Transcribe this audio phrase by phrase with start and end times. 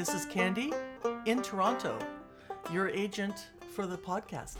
[0.00, 0.72] this is Candy
[1.26, 1.98] in Toronto,
[2.72, 4.56] your agent for the podcast.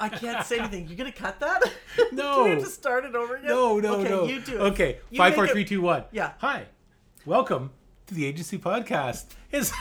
[0.00, 0.88] I can't say anything.
[0.88, 1.62] You're gonna cut that?
[2.12, 2.38] No.
[2.38, 3.46] Do we have to start it over again?
[3.46, 3.98] No, no, no.
[4.00, 4.24] okay, no.
[4.24, 4.60] You do it.
[4.72, 6.02] Okay, You five, four, it- three, two, one.
[6.10, 6.32] Yeah.
[6.38, 6.64] Hi,
[7.24, 7.70] welcome
[8.08, 9.26] to the Agency Podcast.
[9.52, 9.70] Is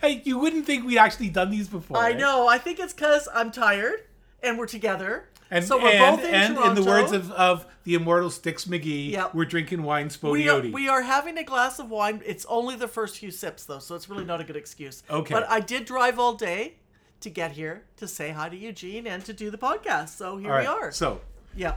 [0.00, 1.96] hey, you wouldn't think we'd actually done these before.
[1.98, 2.16] I eh?
[2.16, 2.46] know.
[2.46, 4.04] I think it's because I'm tired
[4.40, 5.30] and we're together.
[5.50, 6.70] And, so we're and, both in and Toronto.
[6.70, 9.34] in the words of, of the immortal Stick McGhee, Yep.
[9.34, 10.70] we're drinking wine we Spo-dee-o-dee.
[10.70, 12.20] we are having a glass of wine.
[12.26, 15.02] It's only the first few sips, though, so it's really not a good excuse.
[15.08, 15.32] Okay.
[15.32, 16.74] But I did drive all day
[17.20, 20.08] to get here to say hi to Eugene and to do the podcast.
[20.10, 20.90] So here All right, we are.
[20.90, 21.20] So
[21.54, 21.76] yeah.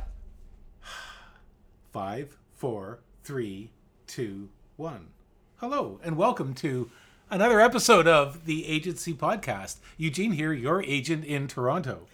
[1.94, 3.72] five, four, three,
[4.08, 5.10] two, one.
[5.58, 6.90] Hello, and welcome to
[7.30, 9.78] another episode of the Agency Podcast.
[9.98, 12.08] Eugene here, your agent in Toronto.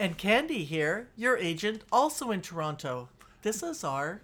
[0.00, 3.10] And Candy here, your agent, also in Toronto.
[3.42, 4.22] This is our.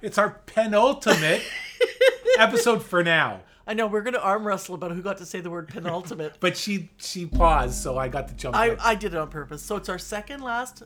[0.00, 1.42] It's our penultimate
[2.38, 3.42] episode for now.
[3.66, 6.38] I know we're going to arm wrestle about who got to say the word penultimate.
[6.40, 8.76] But she she paused, so I got to jump I, in.
[8.80, 9.62] I did it on purpose.
[9.62, 10.82] So it's our second last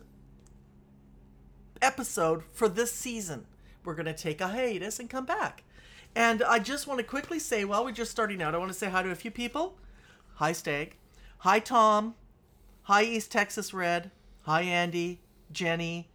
[1.80, 3.46] episode for this season.
[3.84, 5.62] We're going to take a hiatus and come back.
[6.16, 8.76] And I just want to quickly say, while we're just starting out, I want to
[8.76, 9.78] say hi to a few people.
[10.34, 10.96] Hi, Stag.
[11.38, 12.16] Hi, Tom.
[12.86, 14.10] Hi, East Texas Red.
[14.42, 15.20] Hi, Andy,
[15.52, 16.10] Jenny,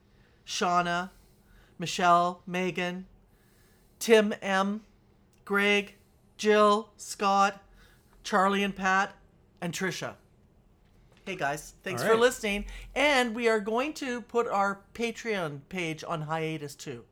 [0.45, 1.11] Shauna,
[1.79, 3.05] Michelle, Megan,
[3.99, 4.81] Tim M,
[5.45, 5.95] Greg,
[6.35, 7.63] Jill, Scott,
[8.21, 9.15] Charlie and Pat,
[9.61, 10.15] and Trisha.
[11.25, 12.65] Hey guys, thanks All for listening.
[12.95, 17.05] And we are going to put our Patreon page on hiatus too.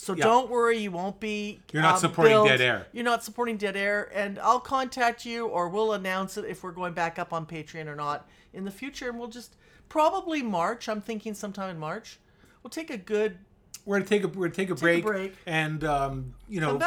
[0.00, 0.24] So Yeah.
[0.24, 1.60] don't worry, you won't be.
[1.72, 2.48] You're not um, supporting billed.
[2.48, 2.86] Dead Air.
[2.92, 6.72] You're not supporting Dead Air, and I'll contact you, or we'll announce it if we're
[6.72, 9.56] going back up on Patreon or not in the future, and we'll just
[9.88, 10.88] probably March.
[10.88, 12.18] I'm thinking sometime in March.
[12.62, 13.38] We'll take a good
[13.84, 15.34] we're gonna take a we're gonna take a break, a break.
[15.46, 16.78] and um, you know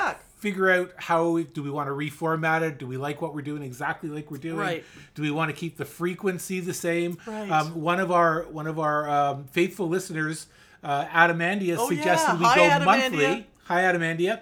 [0.43, 2.77] figure out how we, do we want to reformat it?
[2.77, 4.57] Do we like what we're doing exactly like we're doing?
[4.57, 4.83] Right.
[5.15, 7.17] Do we want to keep the frequency the same?
[7.25, 7.49] Right.
[7.49, 10.47] Um, one of our one of our um, faithful listeners,
[10.83, 12.39] uh, Adamandia, Oh, suggested yeah.
[12.39, 12.85] we Hi, go Adamandia.
[12.85, 13.47] monthly.
[13.65, 14.39] Hi, Adamandia.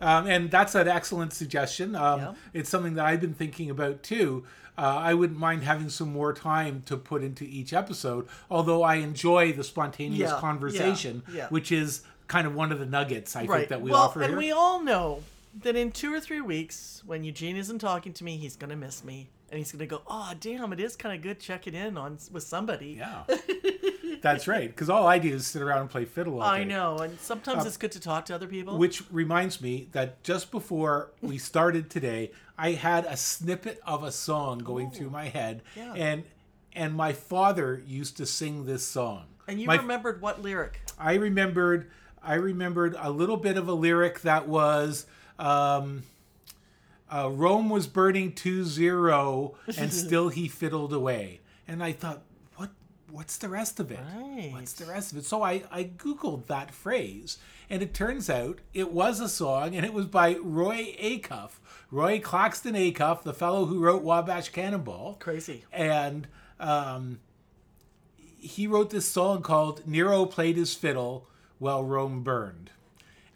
[0.00, 1.94] Um, and that's an excellent suggestion.
[1.94, 2.32] Um, Yeah.
[2.54, 4.44] It's something that I've been thinking about too.
[4.78, 8.94] Uh, I wouldn't mind having some more time to put into each episode, although I
[8.96, 11.48] enjoy the spontaneous Yeah, conversation, yeah.
[11.48, 13.58] which is kind of one of the nuggets I right.
[13.58, 14.38] think that we well, offer and here.
[14.38, 15.22] we all know
[15.62, 19.04] that in two or three weeks, when Eugene isn't talking to me, he's gonna miss
[19.04, 20.72] me, and he's gonna go, "Oh, damn!
[20.72, 23.24] It is kind of good checking in on with somebody." yeah,
[24.22, 24.68] that's right.
[24.68, 26.34] Because all I do is sit around and play fiddle.
[26.40, 28.78] All I know, and sometimes it's good to talk to other people.
[28.78, 34.12] Which reminds me that just before we started today, I had a snippet of a
[34.12, 35.94] song going through my head, Yeah.
[35.94, 36.24] and
[36.72, 39.24] and my father used to sing this song.
[39.48, 40.80] and you my, remembered what lyric?
[40.98, 41.90] I remembered
[42.22, 45.06] I remembered a little bit of a lyric that was
[45.38, 46.02] um,
[47.12, 51.40] uh, Rome was burning to zero and still he fiddled away.
[51.66, 52.22] And I thought,
[52.56, 52.70] what
[53.10, 54.00] what's the rest of it?
[54.16, 54.50] Right.
[54.52, 55.24] What's the rest of it?
[55.24, 57.38] So I, I Googled that phrase
[57.68, 61.52] and it turns out it was a song and it was by Roy Acuff.
[61.90, 65.64] Roy Claxton Acuff, the fellow who wrote Wabash Cannonball Crazy.
[65.72, 66.28] and
[66.60, 67.18] um,
[68.38, 71.26] he wrote this song called Nero Played His Fiddle
[71.58, 72.70] While Rome Burned.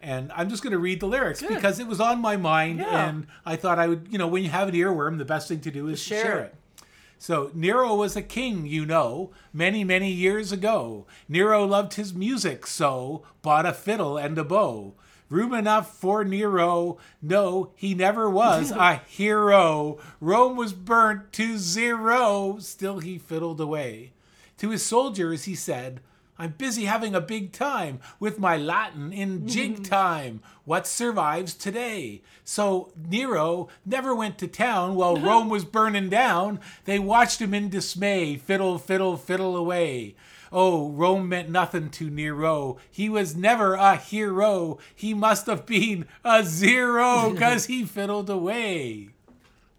[0.04, 1.48] And I'm just going to read the lyrics Good.
[1.54, 3.08] because it was on my mind Yeah.
[3.08, 5.60] and I thought I would, you know, when you have an earworm, the best thing
[5.60, 6.44] to do is Share share, it.
[6.82, 6.84] it.
[7.18, 11.06] So Nero was a king, you know, many, many years ago.
[11.26, 14.92] Nero loved his music, so bought a fiddle and a bow.
[15.30, 16.98] Room enough for Nero.
[17.22, 19.98] No, he never was a hero.
[20.20, 22.58] Rome was burnt to zero.
[22.60, 24.12] Still he fiddled away.
[24.58, 26.00] To his soldiers he said,
[26.38, 30.42] I'm busy having a big time with my Latin in jig time.
[30.64, 32.22] What survives today?
[32.44, 36.58] So Nero never went to town while Rome was burning down.
[36.86, 40.16] They watched him in dismay, fiddle, fiddle, fiddle away.
[40.50, 42.78] Oh, Rome meant nothing to Nero.
[42.90, 44.78] He was never a hero.
[44.94, 49.10] He must have been a zero because he fiddled away.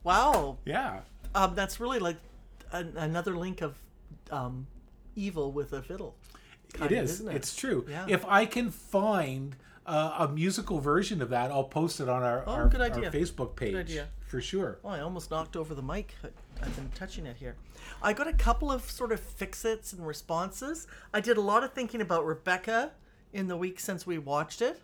[0.04, 0.58] Wow.
[0.66, 1.02] Yeah.
[1.34, 2.18] Um, that's really like
[2.72, 3.76] an, another link of
[4.32, 4.68] um,
[5.16, 6.16] evil with a fiddle.
[6.76, 7.12] Kind It is.
[7.12, 7.36] isn't it?
[7.36, 7.86] It's true.
[7.90, 8.06] Yeah.
[8.08, 9.56] If I can find
[9.86, 12.70] uh, a musical version of that, I'll post it on our, Oh, our, our.
[12.70, 14.00] Facebook page.
[14.28, 14.80] For sure.
[14.84, 16.16] Oh, I almost knocked over the mic.
[16.62, 17.56] I've been touching it here.
[18.02, 20.88] I got a couple of sort of fix-its and responses.
[21.14, 22.92] I did a lot of thinking about Rebecca
[23.34, 24.82] in the week since we watched it,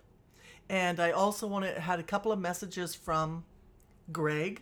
[0.69, 3.43] and I also wanted had a couple of messages from
[4.11, 4.61] Greg,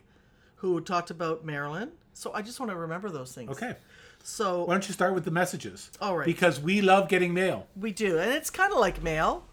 [0.55, 1.91] who talked about Marilyn.
[2.13, 3.51] So I just want to remember those things.
[3.51, 3.75] Okay.
[4.23, 5.91] So Why don't you start with the messages?
[6.01, 6.25] All right.
[6.25, 7.67] Because we love getting mail.
[7.75, 9.45] we do, and it's kind of like mail.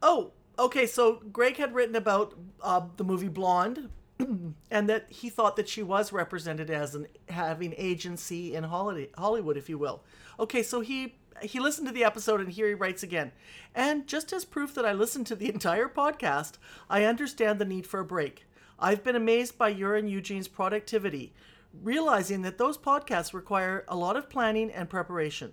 [0.00, 0.86] Oh, okay.
[0.86, 3.90] So Greg had written about uh, the movie Blonde,
[4.70, 9.68] and that he thought that she was represented as an having agency in Hollywood, if
[9.68, 10.02] you will.
[10.38, 13.30] Okay, so he he listened to the episode and here he writes again.
[13.74, 16.54] And just as proof that I listened to the entire podcast,
[16.90, 18.44] I understand the need for a break.
[18.78, 21.32] I've been amazed by your and Eugene's productivity,
[21.72, 25.52] realizing that those podcasts require a lot of planning and preparation.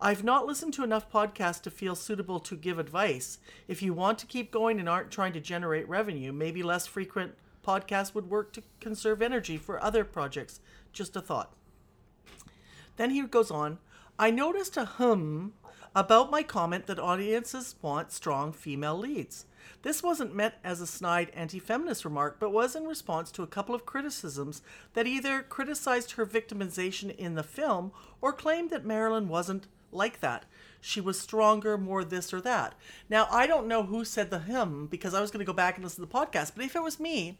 [0.00, 3.38] I've not listened to enough podcasts to feel suitable to give advice.
[3.66, 7.34] If you want to keep going and aren't trying to generate revenue, maybe less frequent
[7.66, 10.60] podcasts would work to conserve energy for other projects.
[10.92, 11.52] Just a thought.
[12.96, 13.78] Then he goes on
[14.18, 15.52] I noticed a hum
[15.94, 19.46] about my comment that audiences want strong female leads.
[19.82, 23.46] This wasn't meant as a snide anti feminist remark, but was in response to a
[23.46, 24.62] couple of criticisms
[24.94, 30.44] that either criticized her victimization in the film or claimed that Marilyn wasn't like that.
[30.80, 32.74] She was stronger, more this or that.
[33.08, 35.76] Now, I don't know who said the hymn because I was going to go back
[35.76, 37.38] and listen to the podcast, but if it was me,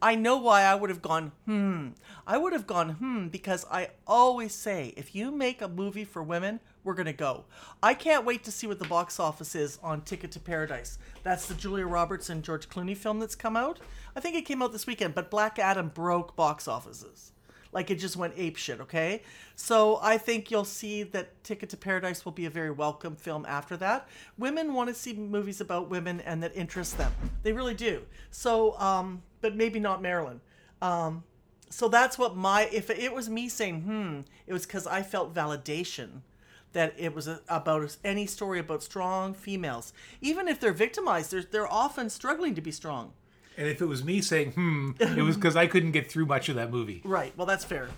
[0.00, 1.88] I know why I would have gone, hmm.
[2.26, 6.22] I would have gone, hmm, because I always say if you make a movie for
[6.22, 7.44] women, we're going to go.
[7.82, 10.98] I can't wait to see what the box office is on Ticket to Paradise.
[11.22, 13.78] That's the Julia Roberts and George Clooney film that's come out.
[14.16, 17.32] I think it came out this weekend, but Black Adam broke box offices.
[17.72, 19.20] Like it just went ape shit, okay?
[19.54, 23.44] So I think you'll see that Ticket to Paradise will be a very welcome film
[23.46, 24.08] after that.
[24.38, 27.12] Women want to see movies about women and that interest them.
[27.42, 28.00] They really do.
[28.30, 30.40] So, um, but maybe not Marilyn.
[30.80, 31.22] Um,
[31.68, 35.34] so that's what my, if it was me saying, hmm, it was because I felt
[35.34, 36.22] validation
[36.72, 39.92] that it was a, about any story about strong females.
[40.20, 43.12] Even if they're victimized, they're, they're often struggling to be strong.
[43.56, 46.48] And if it was me saying, hmm, it was because I couldn't get through much
[46.48, 47.02] of that movie.
[47.04, 47.32] Right.
[47.36, 47.88] Well, that's fair.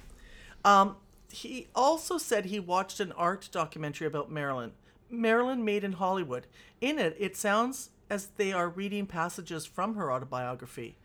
[0.64, 0.96] Um,
[1.28, 4.72] he also said he watched an art documentary about Marilyn.
[5.10, 6.46] Marilyn Made in Hollywood.
[6.80, 10.96] In it, it sounds as they are reading passages from her autobiography.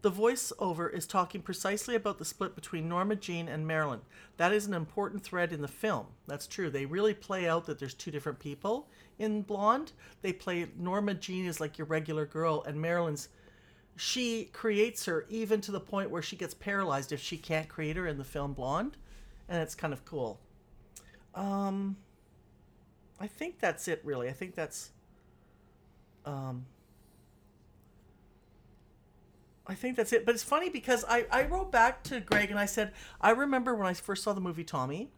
[0.00, 4.00] The voiceover is talking precisely about the split between Norma Jean and Marilyn.
[4.36, 6.06] That is an important thread in the film.
[6.28, 6.70] That's true.
[6.70, 9.92] They really play out that there's two different people in Blonde.
[10.22, 13.28] They play Norma Jean is like your regular girl, and Marilyn's
[13.96, 17.96] she creates her even to the point where she gets paralyzed if she can't create
[17.96, 18.96] her in the film Blonde,
[19.48, 20.38] and it's kind of cool.
[21.34, 21.96] Um,
[23.18, 24.28] I think that's it, really.
[24.28, 24.92] I think that's.
[26.24, 26.66] Um,
[29.68, 30.24] I think that's it.
[30.24, 33.74] But it's funny because I, I wrote back to Greg and I said, I remember
[33.74, 35.10] when I first saw the movie Tommy,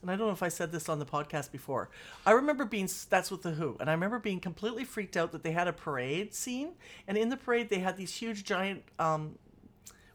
[0.00, 1.90] and I don't know if I said this on the podcast before.
[2.26, 5.42] I remember being that's with the Who, and I remember being completely freaked out that
[5.42, 6.72] they had a parade scene,
[7.06, 9.38] and in the parade they had these huge giant, um,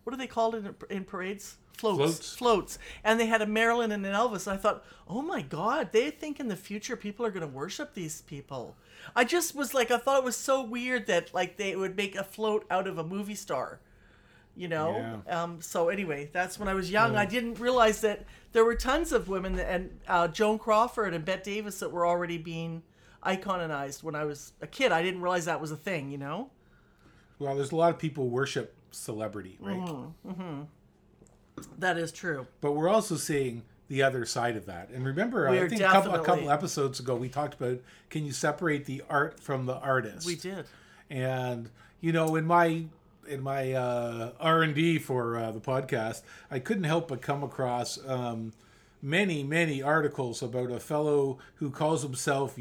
[0.03, 1.57] what are they called in in parades?
[1.73, 2.35] Floats, Floats.
[2.35, 4.47] floats, and they had a Marilyn and an Elvis.
[4.47, 7.47] And I thought, oh my god, they think in the future people are going to
[7.47, 8.75] worship these people.
[9.15, 12.15] I just was like, I thought it was so weird that like they would make
[12.15, 13.79] a float out of a movie star
[14.59, 15.21] you know?
[15.25, 15.43] Yeah.
[15.43, 17.15] um, so anyway that's when i was young.
[17.15, 21.23] I didn't realize that there were tons of women that, and uh, joan crawford and
[21.23, 22.83] bette davis that were already being
[23.25, 24.91] iconized when i was a kid.
[24.91, 26.49] I didn't realize that was a thing you know?
[27.39, 29.79] Well, there's a lot of people worship celebrity, right?
[29.79, 30.61] Mm-hmm.
[31.77, 32.47] that is true.
[32.59, 34.89] But we're also seeing the other side of that.
[34.91, 37.79] And remember, We I think a couple, a couple episodes ago, we talked about
[38.09, 40.25] can you separate the art from the artist?
[40.25, 40.65] we did
[41.09, 41.69] and
[42.01, 42.83] you know in my
[43.27, 48.53] in my uh, r&d for uh, the podcast i couldn't help but come across um,
[49.01, 52.55] many many articles about a fellow who calls himself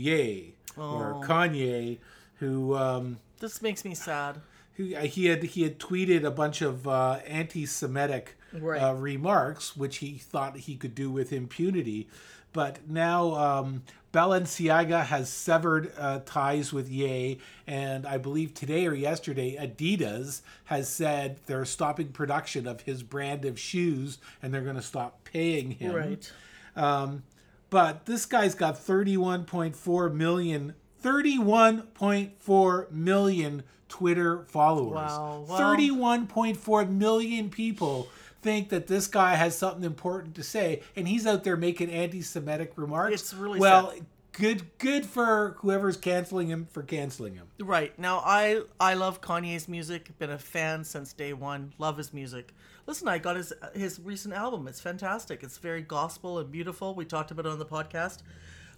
[0.79, 1.23] or Oh.
[1.27, 1.99] kanye
[2.37, 4.41] who um, this makes me sad
[4.77, 8.81] who uh, he had he had tweeted a bunch of uh, anti-Semitic Right.
[8.81, 12.09] uh, remarks, which he thought he could do with impunity.
[12.52, 18.95] But now um, Balenciaga has severed uh, ties with Ye, and I believe today or
[18.95, 24.76] yesterday, Adidas has said they're stopping production of his brand of shoes, and they're going
[24.76, 25.95] to stop paying him.
[25.95, 26.33] right
[26.75, 27.23] Um,
[27.71, 30.75] but this guy's got 31.4 million,
[31.05, 34.95] 31.4 million Twitter followers.
[34.95, 35.45] Wow.
[35.49, 38.09] Well- 31.4 million people
[38.42, 42.73] think that this guy has something important to say, and he's out there making anti-Semitic
[42.76, 43.14] remarks.
[43.14, 43.90] It's really well.
[43.92, 44.07] sad.
[44.33, 47.49] Good, good for whoever's canceling him for canceling him.
[47.59, 50.16] Right now, I I love Kanye's music.
[50.21, 51.73] Been a fan since day one.
[51.78, 52.54] Love his music.
[52.87, 54.68] Listen, I got his his recent album.
[54.68, 55.42] It's fantastic.
[55.42, 56.95] It's very gospel and beautiful.
[56.95, 58.18] We talked about it on the podcast.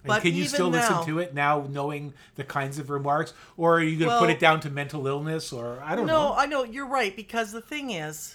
[0.03, 3.77] And can you still now- listen to it now, knowing the kinds of remarks, or
[3.77, 6.35] are you going to put it down to mental illness, or I don't No, know?
[6.35, 8.35] I know you're right because the thing is,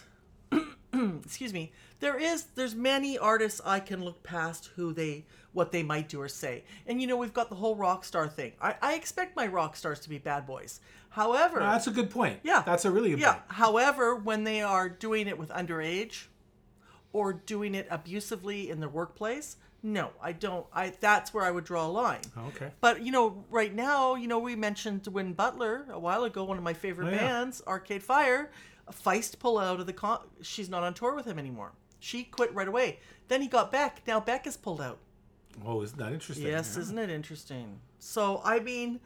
[1.26, 5.84] excuse me, there is there's many artists I can look past who they what they
[5.84, 6.64] might do or say.
[6.86, 8.54] And you know, we've got the whole rock star thing.
[8.62, 10.82] I, I expect my rock stars to be bad boys.
[11.10, 12.42] However, Uh, that's a good point.
[12.44, 13.34] yeah, That's a really good yeah.
[13.34, 13.44] point.
[13.48, 16.26] However, when they are doing it with underage
[17.14, 20.66] or doing it abusively in the workplace, no, I don't.
[20.74, 22.22] I that's where I would draw a line.
[22.50, 22.72] Okay.
[22.82, 26.44] But you know, right now, you know, we mentioned Win Butler a while ago.
[26.44, 27.18] One of my favorite Oh, yeah.
[27.20, 28.52] bands, Arcade Fire.
[28.92, 30.20] Feist pull out of the con.
[30.42, 31.72] She's not on tour with him anymore.
[32.00, 33.00] She quit right away.
[33.28, 34.02] Then he got Beck.
[34.08, 35.00] Now Beck is pulled out.
[35.66, 36.46] Oh, isn't that interesting?
[36.48, 36.82] Yes, Yeah.
[36.82, 37.80] isn't it interesting?
[38.00, 39.00] So, I mean,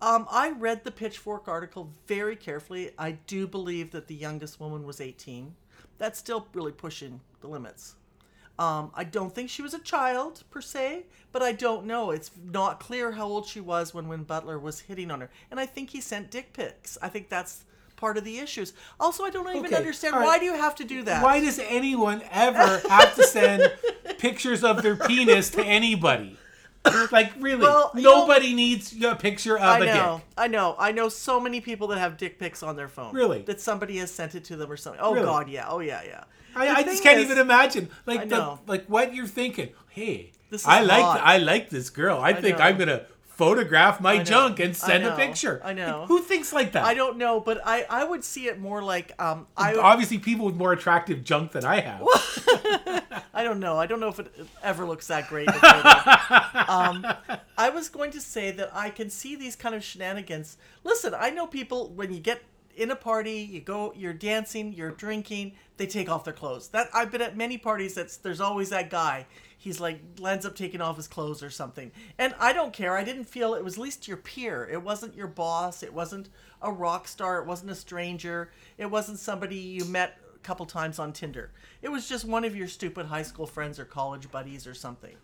[0.00, 2.90] um, I read the Pitchfork article very carefully.
[2.98, 5.54] I do believe that the youngest woman was 18.
[5.98, 7.94] That's still really pushing the limits.
[8.58, 12.10] Um, I don't think she was a child per se, but I don't know.
[12.10, 15.58] It's not clear how old she was when Win Butler was hitting on her, and
[15.58, 16.98] I think he sent dick pics.
[17.00, 17.64] I think that's
[18.02, 18.72] part of the issues.
[18.98, 20.24] Also, I don't even Okay, understand right.
[20.26, 21.22] why do you have to do that?
[21.22, 23.72] Why does anyone ever have to send
[24.18, 26.36] pictures of their penis to anybody?
[27.12, 30.26] Like really, Well, you know- nobody needs a picture of I a know, dick.
[30.36, 33.14] I know, I know so many people that have dick pics on their phone.
[33.14, 33.42] Really?
[33.42, 35.00] That somebody has sent it to them or something.
[35.00, 35.24] Oh Really?
[35.26, 35.66] God, yeah.
[35.68, 36.24] Oh yeah, yeah.
[36.56, 39.68] I, I just can't is- even imagine like I the, like what you're thinking.
[39.90, 41.04] Hey, This is I like.
[41.22, 42.18] I like this girl.
[42.20, 42.64] I, think know.
[42.64, 43.02] I'm gonna
[43.42, 45.60] photograph my junk and send a picture.
[45.64, 46.04] I know.
[46.06, 46.84] Who thinks like that?
[46.84, 50.46] I don't know, but I I would see it more like um I Obviously, people
[50.46, 52.02] with more attractive junk than I have.
[53.34, 53.78] I don't know.
[53.78, 54.32] I don't know if it
[54.62, 55.48] ever looks that great.
[56.68, 57.06] um,
[57.58, 60.58] I was going to say that I can see these kind of shenanigans.
[60.84, 62.42] Listen, I know people when you get
[62.76, 66.68] in a party, you go, you're dancing, you're drinking, they take off their clothes.
[66.68, 67.94] That I've been at many parties.
[67.94, 69.26] That's there's always that guy.
[69.56, 72.96] He's like ends up taking off his clothes or something, and I don't care.
[72.96, 74.68] I didn't feel it was at least your peer.
[74.70, 75.82] It wasn't your boss.
[75.82, 76.28] It wasn't
[76.60, 77.38] a rock star.
[77.38, 78.50] It wasn't a stranger.
[78.78, 81.50] It wasn't somebody you met a couple times on Tinder.
[81.80, 85.16] It was just one of your stupid high school friends or college buddies or something.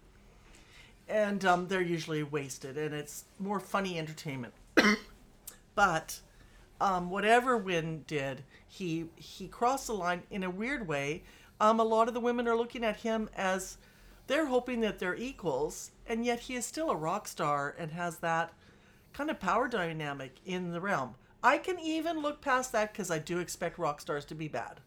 [1.08, 4.52] And um, they're usually wasted, and it's more funny entertainment.
[5.74, 6.20] but
[6.80, 11.23] um, whatever Win did, he he crossed the line in a weird way.
[11.61, 13.78] Um, a lot of the women are looking at him as
[14.28, 18.18] they're hoping that they're equals, and yet he is still a rock star and has
[18.18, 18.52] that
[19.12, 21.14] kind of power dynamic in the realm.
[21.42, 24.80] I can even look past that because I do expect rock stars to be bad,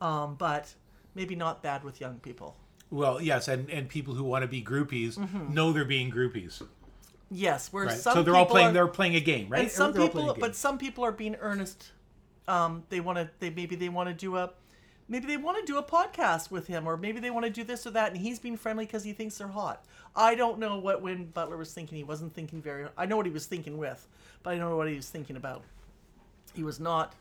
[0.00, 0.74] um, but
[1.14, 2.56] maybe not bad with young people.
[2.90, 5.54] Well, yes, and, and people who want to be groupies Mm-hmm.
[5.54, 6.60] know they're being groupies,
[7.30, 7.98] Yes, where right?
[7.98, 8.68] some So they're all playing.
[8.68, 9.62] are- They're playing a game, right?
[9.62, 11.92] and some They're people but some people are being earnest
[12.48, 14.50] um they want to they maybe they want to do a
[15.08, 17.62] maybe they want to do a podcast with him or maybe they want to do
[17.62, 19.84] this or that and he's being friendly because he thinks they're hot
[20.16, 23.26] i don't know what Win Butler was thinking he wasn't thinking very i know what
[23.26, 24.08] he was thinking with
[24.42, 25.62] but i don't know what he was thinking about
[26.54, 27.14] he was not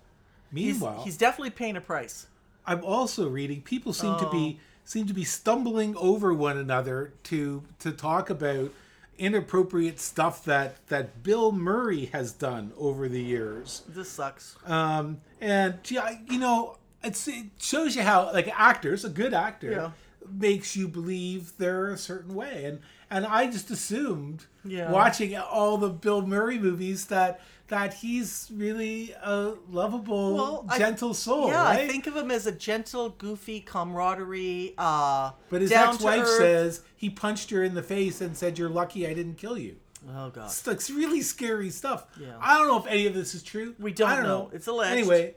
[0.53, 2.27] he's, Meanwhile, he's definitely paying a price
[2.65, 3.61] I'm also reading.
[3.61, 4.31] People seem to Oh.
[4.31, 8.71] be seem to be stumbling over one another to to talk about
[9.19, 13.83] inappropriate stuff that that Bill Murray has done over the years.
[13.87, 19.09] this sucks Um, and I- you know, it's, it shows you how like actors, a
[19.09, 19.91] good actor, Yeah.
[20.29, 22.65] makes you believe they're a certain way.
[22.65, 22.79] And
[23.11, 24.91] and I just assumed Yeah.
[24.91, 31.13] watching all the Bill Murray movies that that he's really a lovable, Well, I- gentle
[31.13, 31.47] soul.
[31.49, 31.79] yeah right?
[31.81, 36.81] i think of him as a gentle goofy camaraderie uh But his ex-wife earth- says
[36.95, 39.77] he punched her in the face and said, "You're lucky I didn't kill you."
[40.09, 42.05] oh god It's really scary stuff.
[42.19, 42.35] Yeah.
[42.41, 43.75] I don't know if any of this is true.
[43.79, 44.49] We don't I don't know.
[44.53, 44.97] It's alleged.
[44.97, 45.35] Anyway,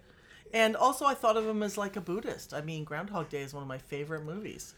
[0.55, 2.53] And also, I thought of him as like a Buddhist.
[2.55, 4.75] I mean, Groundhog Day is one of my favorite movies.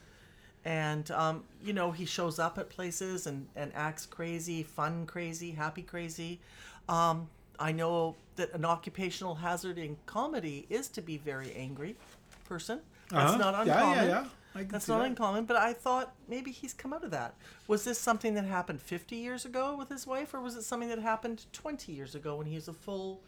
[0.65, 5.51] And, um, you know, he shows up at places and, and acts crazy, fun crazy,
[5.51, 6.41] happy crazy.
[6.89, 11.97] Um, I know that an occupational hazard in comedy is to be very angry
[12.45, 12.81] person.
[13.11, 13.39] That's Uh-huh.
[13.39, 14.09] not Yeah, yeah, uncommon.
[14.09, 14.29] yeah.
[14.69, 15.07] That's not that.
[15.07, 17.35] uncommon, but I thought maybe he's come out of that.
[17.67, 20.89] Was this something that happened 50 years ago with his wife, or was it something
[20.91, 23.21] that happened 20 years ago when he was a full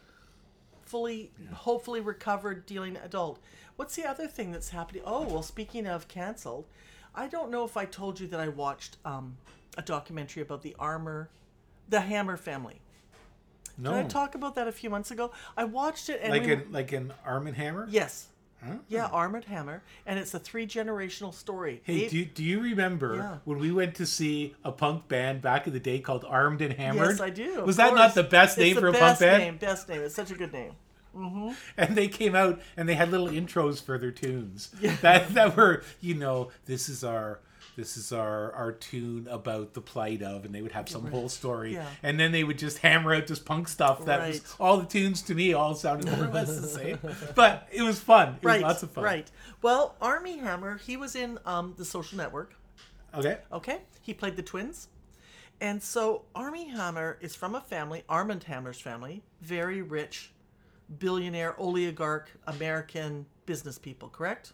[0.83, 3.41] fully hopefully recovered dealing adult
[3.75, 6.65] what's the other thing that's happening oh well speaking of canceled
[7.13, 9.37] i don't know if i told you that i watched um,
[9.77, 11.29] a documentary about the armor
[11.89, 12.81] the hammer family
[13.79, 13.93] no.
[13.95, 16.53] did i talk about that a few months ago i watched it and like we,
[16.53, 17.87] an like an Arm and Hammer.
[17.91, 18.29] yes
[18.65, 18.77] Huh?
[18.89, 23.17] yeah armored hammer and it's a three generational story Hey, do you, do you remember
[23.17, 23.37] Yeah.
[23.45, 26.73] when we went to see a punk band back in the day called Armed and
[26.73, 27.11] Hammered?
[27.11, 27.99] yes i do Was that course.
[27.99, 29.21] not the best name the for a punk band?
[29.21, 30.73] Best name best name it's such a good name
[31.15, 31.51] mm-hmm.
[31.77, 34.71] And they came out and they had little intros for their tunes
[35.03, 37.41] that that were, you know, this is our
[37.77, 41.29] this is our our tune about the plight of, and they would have some whole
[41.29, 41.87] story, Yeah.
[42.03, 45.23] and then they would just hammer out this punk stuff that was all the tunes
[45.23, 46.99] to me all sounded more or less the same,
[47.35, 48.39] but it was fun.
[48.41, 49.05] It right, was lots of fun.
[49.05, 49.31] right.
[49.63, 52.55] Well, Armie Hammer, he was in um, the Social Network.
[53.15, 53.39] Okay.
[53.53, 54.89] Okay, he played the twins,
[55.61, 60.33] and so Armie Hammer is from a family, Armand Hammer's family, very rich,
[60.99, 64.09] billionaire, oligarch, American business people.
[64.09, 64.53] Correct?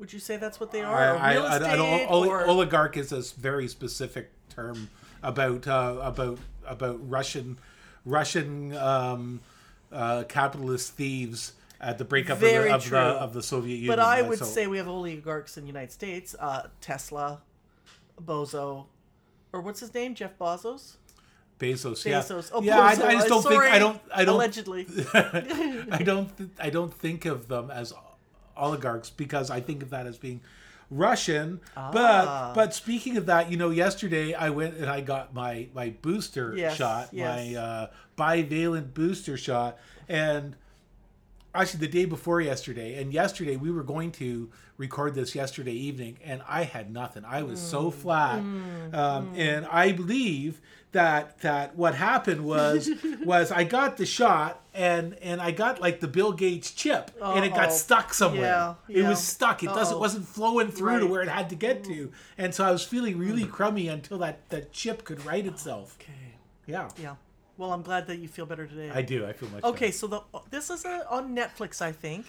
[0.00, 1.16] Would you say that's what they are?
[1.16, 4.88] I, I, real I, I estate, don't, oli- or- oligarch is a very specific term
[5.22, 7.58] about uh, about about Russian
[8.06, 9.40] Russian um,
[9.92, 11.52] uh, capitalist thieves
[11.82, 13.88] at the breakup of the, of, the, of the Soviet Union.
[13.92, 16.34] But I Uh, would so- say we have oligarchs in the United States.
[16.38, 17.40] Uh, Tesla,
[18.22, 18.86] Bozo,
[19.52, 20.14] or what's his name?
[20.14, 20.96] Jeff Bezos.
[21.58, 22.04] Bezos.
[22.06, 22.50] Yeah, Bezos.
[22.54, 22.78] Oh, yeah.
[22.80, 23.58] I, I just don't Sorry.
[23.70, 24.86] think I don't I don't Allegedly.
[25.14, 27.92] I don't th- I don't think of them as
[28.60, 30.40] oligarchs because I think of that as being
[30.90, 31.60] Russian.
[31.76, 31.90] Ah.
[31.92, 35.90] But but speaking of that, you know, yesterday I went and I got my my
[36.02, 37.26] booster Yes, shot, yes.
[37.36, 37.86] my uh,
[38.18, 40.56] bivalent booster shot, and
[41.54, 46.16] actually the day before yesterday and yesterday we were going to record this yesterday evening
[46.24, 47.24] and i had nothing.
[47.24, 47.70] I was Mm.
[47.70, 48.38] so flat
[48.94, 50.60] um, and i believe
[50.92, 52.90] that that what happened was
[53.24, 57.44] was i got the shot and and i got like the bill gates chip and
[57.44, 58.42] it got stuck somewhere.
[58.42, 59.08] Yeah, it yeah.
[59.08, 59.62] was stuck.
[59.62, 62.10] It doesn't wasn't flowing through to where it had to get to.
[62.38, 65.96] And so i was feeling really crummy until that that chip could right itself.
[66.00, 66.12] Okay.
[66.66, 66.88] yeah.
[67.00, 67.14] Yeah.
[67.60, 68.90] Well, I'm glad that you feel better today.
[68.90, 69.74] i do i feel much better.
[69.74, 69.98] Okay, better.
[69.98, 72.24] so the this is a, on Netflix, I think.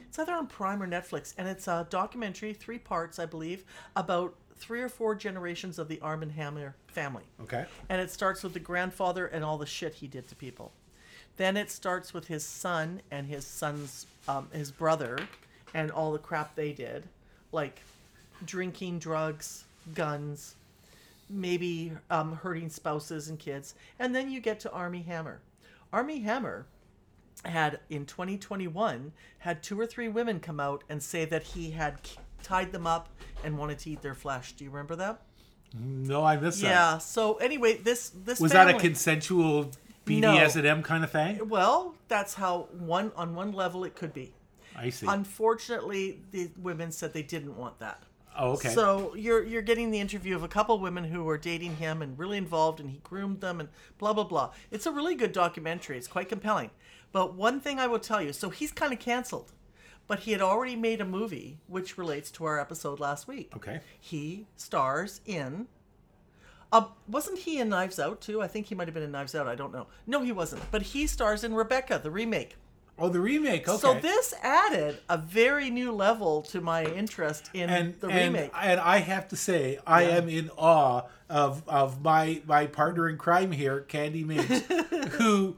[0.00, 3.62] It's either on Prime or Netflix, and it's a documentary, three parts, I believe,
[3.94, 7.24] about three or four generations of the Arm and Hammer family.
[7.42, 10.72] okay And it starts with the grandfather and all the shit he did to people.
[11.36, 15.18] Then it starts with his son and his son's um, his brother
[15.74, 17.04] and all the crap they did,
[17.52, 17.82] like
[18.46, 19.64] drinking, drugs,
[19.94, 20.54] guns,
[21.30, 23.74] maybe um, hurting spouses and kids.
[23.98, 25.40] And then you get to Armie Hammer.
[25.92, 26.66] Armie Hammer
[27.44, 32.00] had in 2021 had two or three women come out and say that he had
[32.42, 33.08] tied them up
[33.44, 34.52] and wanted to eat their flesh.
[34.52, 35.22] Do you remember that?
[35.78, 36.98] no i missed that Yeah.
[36.98, 39.70] So anyway, this this Was that a family- consensual
[40.06, 40.32] No.
[40.32, 41.48] BDSM kind of thing?
[41.48, 41.94] well?
[42.08, 44.32] That's how one on one level it could be.
[44.76, 45.06] I see.
[45.08, 48.02] Unfortunately, the women said they didn't want that.
[48.38, 48.70] Oh, okay.
[48.70, 52.18] So you're you're getting the interview of a couple women who were dating him and
[52.18, 54.52] really involved, and he groomed them and blah blah blah.
[54.70, 55.96] It's a really good documentary.
[55.96, 56.70] It's quite compelling.
[57.12, 59.52] But one thing I will tell you, so he's kind of canceled,
[60.06, 63.52] but he had already made a movie which relates to our episode last week.
[63.56, 63.80] okay.
[63.98, 65.66] He stars in.
[66.72, 68.40] Uh, wasn't he in Knives Out too?
[68.40, 69.48] I think he might have been in Knives Out.
[69.48, 69.88] I don't know.
[70.06, 70.62] No, he wasn't.
[70.70, 72.56] But he stars in Rebecca, the remake.
[73.00, 73.66] Oh, the remake.
[73.66, 73.78] Okay.
[73.78, 78.50] So this added a very new level to my interest in and the and, remake.
[78.54, 83.16] and I have to say, I am in awe of of my my partner in
[83.16, 84.60] crime here, Candy Minx,
[85.12, 85.56] who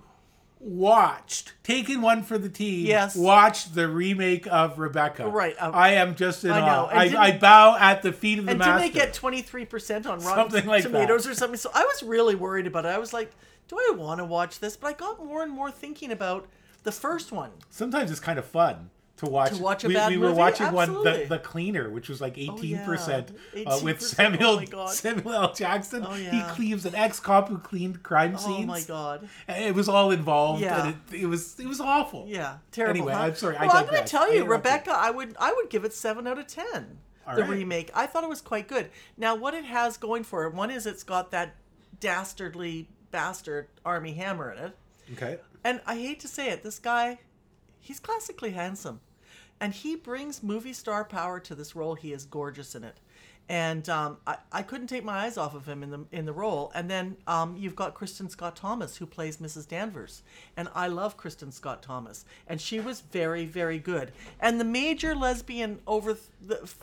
[0.61, 2.87] watched taking one for the team.
[2.87, 3.16] Yes.
[3.16, 5.26] watched the remake of Rebecca.
[5.28, 6.87] Right, uh, I am just in I awe.
[6.87, 8.85] I, I bow at the feet of the and master.
[8.85, 11.59] didn't they get twenty three percent on Rotten Something like Tomatoes or something?
[11.59, 12.88] So I was really worried about it.
[12.88, 13.33] I was like,
[13.66, 14.76] do I want to watch this?
[14.76, 16.46] But I got more and more thinking about
[16.83, 17.51] the first one.
[17.71, 18.90] Sometimes it's kind of fun.
[19.18, 20.38] To watch, To watch a we, bad we were movie?
[20.38, 24.61] watching one, the, the cleaner, which was like eighteen percent, uh, 18%, with oh Samuel
[24.66, 24.90] God.
[24.90, 25.53] Samuel L.
[25.53, 26.05] Jackson.
[26.05, 28.64] Oh, He cleaves an ex cop who cleaned crime scenes.
[28.64, 29.29] Oh my god.
[29.47, 30.61] And It was all involved.
[30.62, 30.87] Yeah.
[30.87, 32.25] and it, it was it was awful.
[32.27, 32.97] Yeah, terrible.
[33.03, 33.21] Anyway, huh?
[33.21, 34.73] I'm sorry, Well, I'm going to tell you, interrupted.
[34.73, 34.90] Rebecca.
[34.92, 36.99] I would I would give it seven out of ten.
[37.25, 37.51] All the right.
[37.51, 37.92] remake.
[37.95, 38.90] I thought it was quite good.
[39.16, 41.55] Now, what it has going for it, one is it's got that
[42.01, 44.77] dastardly bastard Armie Hammer in it,
[45.12, 45.38] Okay.
[45.64, 47.18] And I hate to say it, this guy,
[47.81, 49.01] he's classically handsome,
[49.61, 51.94] and he brings movie star power to this role.
[51.94, 52.98] He is gorgeous in it.
[53.48, 56.33] And um, I, I couldn't take my eyes off of him in the in the
[56.33, 56.70] role.
[56.77, 59.66] And then um, you've got Kristin Scott Thomas who plays Mrs.
[59.68, 60.22] Danvers,
[60.57, 64.12] and I love Kristin Scott Thomas, and she was very very good.
[64.40, 66.77] And the major lesbian over the f-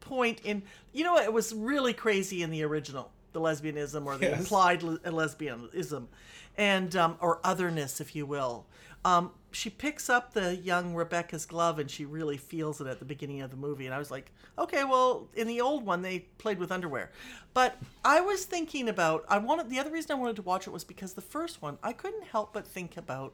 [0.00, 4.26] point in you know it was really crazy in the original the lesbianism or the
[4.26, 4.40] Yes.
[4.40, 6.06] implied le- lesbianism
[6.56, 8.66] and um, or otherness if you will.
[9.04, 13.04] Um, she picks up the young rebecca's glove and she really feels it at the
[13.04, 16.20] beginning of the movie and i was like okay well in the old one they
[16.38, 17.10] played with underwear.
[17.52, 20.70] But i was thinking about i wanted the other reason i wanted to watch it
[20.70, 23.32] was because the first one i couldn't help but think about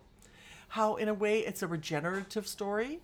[0.68, 3.00] how in a way it's a regenerative story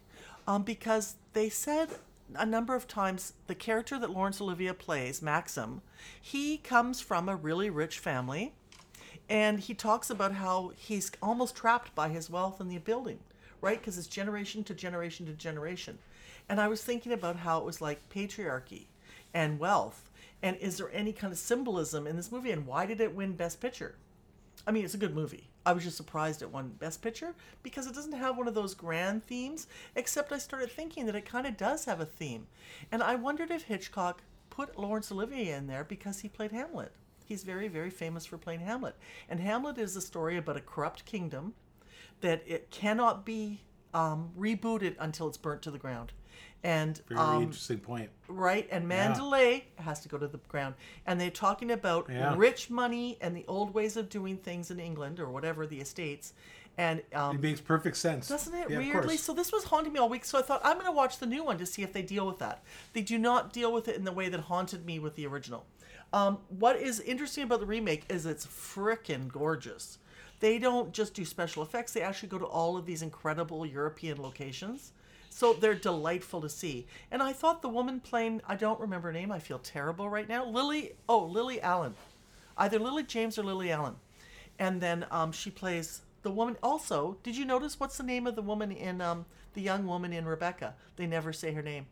[0.46, 1.88] um, because they said
[2.35, 5.83] a number of times the character that Laurence Olivier plays, Maxim,
[6.20, 8.55] he comes from a really rich family
[9.29, 13.19] and he talks about how he's almost trapped by his wealth and the building,
[13.61, 13.79] right?
[13.81, 15.99] Because it's generation to generation to generation.
[16.49, 18.87] And I was thinking about how it was like patriarchy.
[19.35, 20.11] and wealth.
[20.43, 22.51] And is there any kind of symbolism in this movie?
[22.53, 23.97] And why did it win Best Picture?
[24.67, 25.49] I mean, it's a good movie.
[25.65, 28.75] I was just surprised it won Best Picture because it doesn't have one of those
[28.75, 32.47] grand themes, except I started thinking that it kind of does have a theme.
[32.93, 36.93] And I wondered if Hitchcock put Laurence Olivier in there because he played Hamlet.
[37.27, 38.95] He's very, very famous for playing Hamlet.
[39.29, 41.55] And Hamlet is a story about a corrupt kingdom
[42.21, 43.61] that it cannot be
[43.93, 46.12] um, rebooted until it's burnt to the ground.
[46.62, 48.11] And Very um, interesting point.
[48.29, 48.67] right?
[48.71, 50.75] And Manderley has to go to the ground.
[51.07, 52.35] And they're talking about Yeah.
[52.37, 56.33] rich money and the old ways of doing things in England or whatever the estates.
[56.79, 58.29] And um, It makes perfect sense.
[58.29, 59.17] doesn't it Yeah, weirdly?
[59.17, 60.25] So this was haunting me all week.
[60.25, 62.27] So I thought I'm going to watch the new one to see if they deal
[62.27, 62.62] with that.
[62.93, 65.65] They do not deal with it in the way that haunted me with the original.
[66.12, 69.99] Um, what is interesting about the remake is it's frickin' gorgeous.
[70.40, 74.23] They don't just do special effects; they actually go to all of these incredible European
[74.23, 74.92] locations.
[75.37, 76.87] So they're delightful to see.
[77.11, 79.31] And I thought the woman playing I don't remember her name.
[79.31, 80.47] I feel terrible right now.
[80.47, 80.92] Lily.
[81.09, 81.95] Oh, Lily Allen.
[82.57, 83.97] Either Lily James or Lily Allen.
[84.59, 86.57] And then um, she plays the woman.
[86.62, 90.12] Also, did you notice what's the name of the woman in um, the young woman
[90.12, 90.75] in Rebecca?
[90.97, 91.87] They never say her name.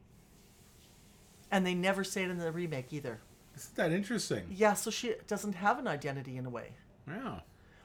[1.51, 3.21] And they never say it in the remake either.
[3.57, 4.45] Isn't that interesting?
[4.51, 6.71] Yeah, so she doesn't have an identity in a way.
[7.09, 7.41] Yeah.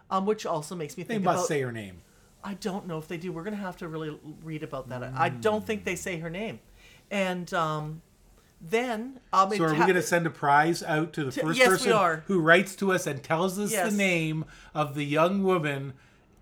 [0.09, 1.47] Um, which also makes me They think must about.
[1.47, 2.01] say her name.
[2.43, 3.31] I don't know if they do.
[3.31, 5.03] We're gonna have to really read about that.
[5.03, 6.59] I don't think they say her name.
[7.11, 8.01] And um,
[8.61, 11.57] then um, So are we going to send a prize out to the To- first
[11.59, 12.23] yes, we person are.
[12.27, 13.91] who writes to us and tells us Yes.
[13.91, 15.93] the name of the young woman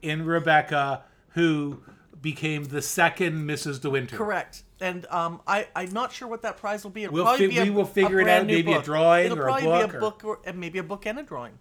[0.01, 1.81] in Rebecca who
[2.21, 3.81] became the second Mrs.
[3.81, 4.15] De Winter?
[4.17, 4.63] Correct.
[4.79, 7.03] And um, I, I'm not sure what that prize will be.
[7.03, 9.25] It'll We'll probably fi- be a, we will figure a it out, maybe a drawing
[9.25, 11.23] It'll or a probably book be or- a book or maybe a book and a
[11.23, 11.53] drawing.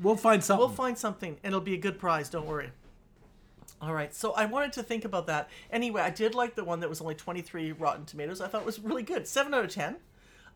[0.00, 0.60] We'll find something.
[0.66, 2.28] We'll find something, and it'll be a good prize.
[2.30, 2.70] Don't worry.
[3.82, 4.14] All right.
[4.14, 5.48] So I wanted to think about that.
[5.70, 8.40] Anyway, I did like the one that was only 23 Rotten Tomatoes.
[8.40, 9.26] I thought it was really good.
[9.26, 9.96] Seven out of ten.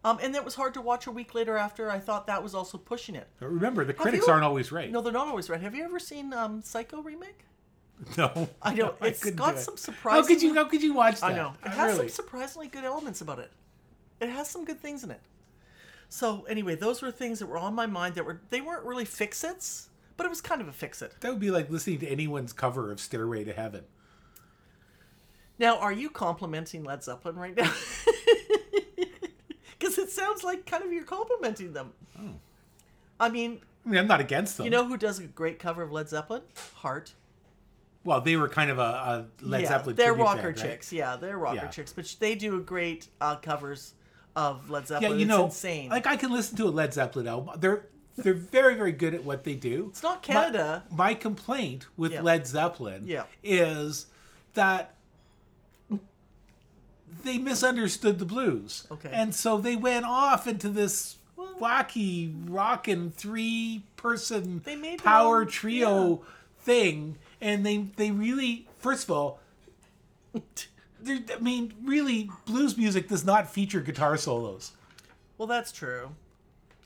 [0.05, 1.91] Um, and that was hard to watch a week later after.
[1.91, 3.27] I thought that was also pushing it.
[3.41, 4.91] But Remember, the critics you- aren't always right.
[4.91, 5.61] No, they're not always right.
[5.63, 7.41] Have you ever seen um, Psycho remake?
[8.19, 8.49] No.
[8.61, 8.95] I know.
[9.01, 10.55] No, It's couldn't got some How could you?
[10.55, 11.27] How could you watch that?
[11.27, 11.55] I know.
[11.65, 12.09] It has really?
[12.09, 13.51] some surprisingly good elements about it.
[14.21, 15.21] It has some good things in it.
[16.09, 19.05] So anyway, those were things that were on my mind that were they weren't really
[19.05, 21.15] fix-its, but it was kind of a fix-it.
[21.21, 23.85] That would be like listening to anyone's cover of "Stairway to Heaven."
[25.59, 27.73] Now, are you complimenting Led Zeppelin right now?
[29.79, 31.93] Because it sounds like kind of you're complimenting them.
[32.19, 32.35] Oh.
[33.21, 34.65] I mean, I mean, I'm not against them.
[34.65, 36.41] you know who does a great cover of Led Zeppelin?
[36.77, 37.13] Heart.
[38.05, 39.97] Well, they were kind of a, a Led yeah, Zeppelin.
[39.97, 40.71] they're rocker band, right?
[40.71, 40.93] chicks.
[40.93, 41.67] Yeah, they're rocker Yeah.
[41.69, 41.93] chicks.
[41.93, 43.95] But they do great uh, covers
[44.37, 45.13] of Led Zeppelin.
[45.13, 45.91] Yeah, you it's know, insane.
[45.91, 47.55] like I can listen to a Led Zeppelin album.
[47.61, 47.87] They're
[48.17, 49.89] they're very very good at what they do.
[49.91, 50.85] it's not Canada.
[50.91, 52.23] My, complaint with Yeah.
[52.23, 53.25] Led Zeppelin Yeah.
[53.43, 54.07] is
[54.55, 54.95] that
[57.23, 58.87] they misunderstood the blues.
[58.91, 59.11] Okay.
[59.13, 65.05] And so they went off into this Well- wacky rockin' three person They made their
[65.05, 66.23] power own- trio
[66.61, 69.39] thing and they they really first of all
[71.07, 74.73] I mean, really, blues music does not feature guitar solos.
[75.37, 76.11] Well, that's true.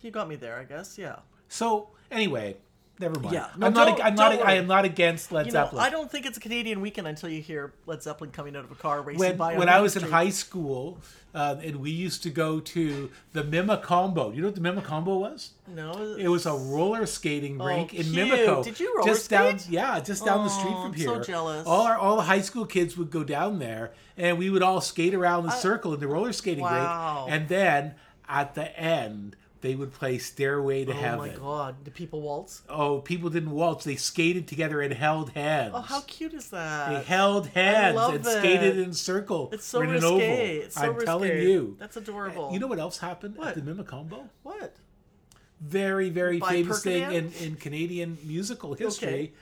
[0.03, 0.99] You got me there, I guess.
[0.99, 1.21] Yeah.
[1.49, 2.57] So anyway,
[3.01, 3.35] never mind.
[3.35, 3.49] Yeah.
[3.57, 4.01] No, I'm not.
[4.05, 4.33] I'm not.
[4.45, 5.85] I am not against Led You know, Zeppelin.
[5.85, 8.71] I don't think it's a Canadian weekend until you hear Led Zeppelin coming out of
[8.71, 9.57] a car racing when by.
[9.57, 10.99] when I was in high school,
[11.35, 14.35] uh, and we used to go to the Mimicombo.
[14.35, 15.51] You know what the Mimicombo was?
[15.67, 18.17] no, It was a roller skating rink in cute.
[18.29, 18.65] Mimico.
[18.65, 19.73] Did you roller just down, skate?
[19.73, 21.07] Yeah, just down the street Oh, from I'm here.
[21.07, 21.67] so jealous.
[21.67, 24.81] All our all the high school kids would go down there, and we would all
[24.81, 27.27] skate around the circle in the roller skating Wow.
[27.29, 27.35] rink.
[27.41, 27.95] And then
[28.29, 31.85] at the end, they would play "Stairway to Oh Heaven." Oh my god!
[31.85, 32.63] Do people waltz?
[32.69, 35.73] Oh, people didn't waltz; they skated together and held hands.
[35.75, 36.91] Oh, how cute is that?
[36.91, 38.25] They held hands and it.
[38.25, 39.51] skated in a circle.
[39.53, 40.07] It's so in risque.
[40.07, 40.23] an oval.
[40.65, 41.05] It's so I'm risque.
[41.07, 41.77] telling you.
[41.79, 42.51] That's adorable.
[42.53, 43.49] You know what else happened What?
[43.49, 44.29] at the Mimicombo?
[44.43, 44.77] what?
[45.61, 49.09] Very, very By famous thing in, in Canadian musical history.
[49.09, 49.33] Okay.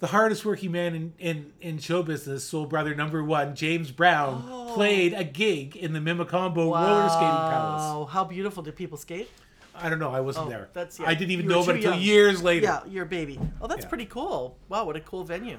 [0.00, 4.44] The hardest working man in, in, in show business, Soul Brother number one, James Brown,
[4.50, 4.59] Oh.
[4.74, 7.82] Played a gig in the Mimicombo roller skating palace.
[7.82, 8.08] Wow!
[8.10, 8.62] How beautiful!
[8.62, 9.28] Did people skate?
[9.74, 10.68] I don't know, I wasn't Oh, there.
[10.74, 11.08] that's- yeah.
[11.08, 12.64] I didn't even You know about it until years later.
[12.66, 13.38] Yeah, you're a baby.
[13.62, 13.88] Oh, that's Yeah.
[13.88, 14.58] pretty cool.
[14.68, 15.58] Wow, what a cool venue.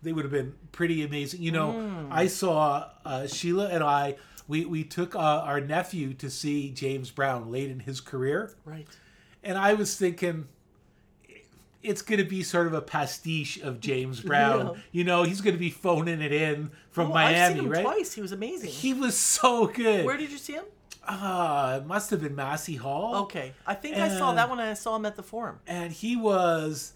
[0.00, 1.42] they would have been pretty amazing.
[1.42, 2.12] You know, Hmm.
[2.12, 4.14] I saw uh, Sheila and I.
[4.46, 8.86] We we took uh, our nephew to see James Brown late in his career, Right.
[9.42, 10.46] and I was thinking.
[11.82, 14.80] It's going to be sort of a pastiche of James Brown.
[14.92, 17.82] You know, he's going to be phoning it in from Oh, Miami, right?
[17.84, 18.12] twice.
[18.14, 18.70] He was amazing.
[18.70, 20.04] He was so good.
[20.04, 20.64] Where did you see him?
[21.06, 23.14] uh, it must have been Massey Hall.
[23.22, 24.58] Okay, I think I saw that one.
[24.60, 25.58] I saw him at the forum.
[25.66, 26.92] and he was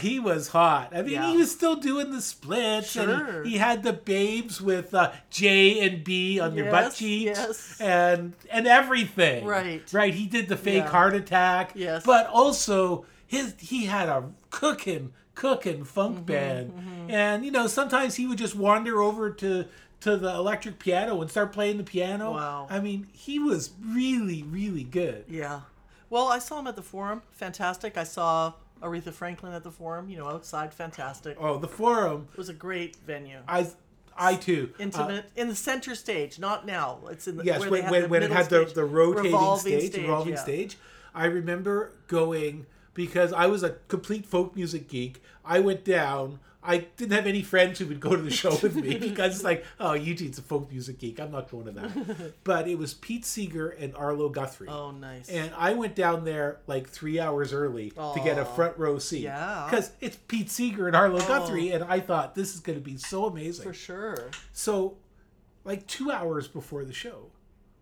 [0.00, 0.90] he was hot.
[0.92, 1.30] I mean, Yeah.
[1.30, 3.08] he was still doing the splits, Sure.
[3.08, 7.38] and he, he had the babes with uh, J and B on their butt cheeks,
[7.38, 7.80] yes.
[7.80, 9.44] and and everything.
[9.44, 9.82] Right.
[9.92, 10.12] right.
[10.12, 10.90] He did the fake Yeah.
[10.90, 11.72] heart attack.
[11.74, 12.02] Yes.
[12.04, 16.72] but also his he had a cooking cooking funk Mm-hmm, band,
[17.08, 19.66] and you know sometimes he would just wander over to.
[20.02, 22.30] To the electric piano and start playing the piano.
[22.30, 22.68] Wow.
[22.70, 25.24] I mean, he was really, really good.
[25.28, 25.62] Yeah.
[26.08, 27.22] Well, I saw him at the Forum.
[27.32, 27.98] Fantastic.
[27.98, 30.08] I saw Aretha Franklin at the Forum.
[30.08, 30.72] You know, outside.
[30.72, 31.36] Fantastic.
[31.40, 32.28] Oh, the forum.
[32.30, 33.38] It was a great venue.
[33.48, 33.66] I,
[34.16, 34.70] I too.
[34.78, 37.00] uh, Intimate in the center stage, not now.
[37.10, 38.74] It's in the Yes, where when, when, the when it had the, stage.
[38.76, 40.40] the rotating Revolving stage, the revolving yeah.
[40.40, 40.78] stage.
[41.12, 42.66] I remember going
[42.98, 45.22] because I was a complete folk music geek.
[45.44, 46.40] I went down.
[46.64, 49.44] I didn't have any friends who would go to the show with me because it's
[49.44, 51.20] like, oh, Eugene's a folk music geek.
[51.20, 52.32] I'm not going to that.
[52.44, 54.66] but it was Pete Seeger and Arlo Guthrie.
[54.66, 55.28] Oh, nice.
[55.28, 59.22] And I went down there like three hours early to get a front row seat.
[59.22, 59.68] Yeah.
[59.70, 61.28] Because it's Pete Seeger and Arlo Oh.
[61.28, 63.64] Guthrie, and I thought this is going to be so amazing.
[63.64, 64.28] For sure.
[64.52, 64.96] So,
[65.64, 67.26] like two hours before the show,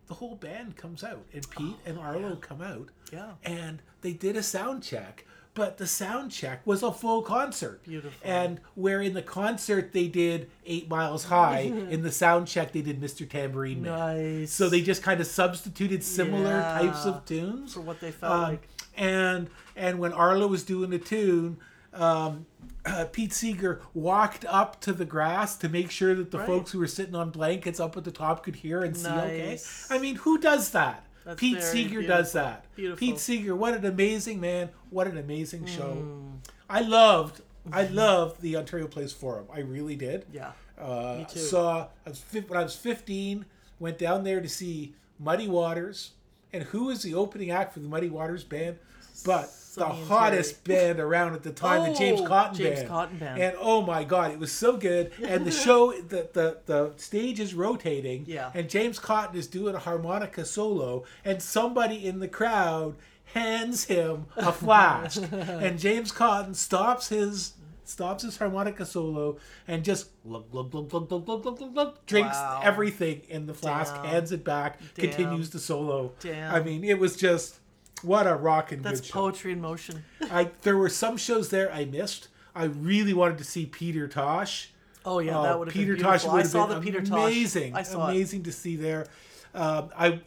[0.09, 3.33] the whole band comes out, and Pete and Arlo come out, Yeah.
[3.45, 5.25] and they did a sound check.
[5.55, 7.83] But the sound check was a full concert.
[7.83, 8.13] Beautiful.
[8.23, 12.83] And where in the concert they did Eight Miles High, in the sound check they
[12.83, 13.27] did Mr.
[13.29, 13.93] Tambourine Man.
[14.41, 14.53] Nice.
[14.53, 16.79] So they just kind of substituted similar Yeah.
[16.83, 18.69] types of tunes for what they felt um, like.
[18.99, 21.57] and and when Arlo was doing the tune,
[21.95, 22.45] um,
[22.87, 26.47] uh, Pete Seeger walked up to the grass to make sure that the Right.
[26.47, 29.59] folks who were sitting on blankets up at the top could hear and see okay.
[29.91, 31.05] I mean, who does that?
[31.25, 32.65] That's Pete Seeger does that.
[32.77, 32.99] Beautiful.
[32.99, 34.71] Pete Seeger, what an amazing man!
[34.91, 35.93] What an amazing show!
[35.95, 36.37] Hmm.
[36.71, 37.41] I loved,
[37.73, 39.47] I loved the Ontario Place Forum.
[39.53, 40.25] I really did.
[40.33, 40.53] Yeah.
[40.79, 41.41] Uh, Me too.
[41.41, 43.45] Saw I was when I was 15,
[43.81, 46.13] went down there to see Muddy Waters,
[46.53, 48.79] and who was the opening act for the Muddy Waters band?
[49.25, 49.47] But
[49.77, 52.89] the hottest band around at the time, the James Oh, Cotton James band.
[52.89, 53.41] Cotton Band.
[53.43, 55.13] And oh my God, it was so good.
[55.25, 58.25] And the show, the the the stage is rotating.
[58.27, 58.51] Yeah.
[58.55, 62.97] And James Cotton is doing a harmonica solo, and somebody in the crowd
[63.35, 67.53] hands him a flask, and James Cotton stops his
[67.85, 69.37] stops his harmonica solo
[69.69, 72.61] and just glug, glug, glug, glug, glug, glug, glug, glug, glug, drinks Wow.
[72.65, 74.05] everything in the flask, Damn.
[74.07, 75.07] hands it back, Damn.
[75.11, 76.13] continues the solo.
[76.19, 76.53] Damn.
[76.53, 77.61] I mean, it was just
[78.03, 79.13] what a rockin' That's good show.
[79.15, 80.05] poetry in motion.
[80.31, 82.29] I there were some shows there I missed.
[82.55, 84.71] I really wanted to see Peter Tosh.
[85.05, 86.83] Oh yeah, Uh, that would have Peter been Tosh would I have saw been the
[86.83, 87.09] Peter Tosh.
[87.31, 87.75] amazing.
[87.75, 88.13] I saw it.
[88.13, 89.07] amazing to see there.
[89.55, 90.21] Um, I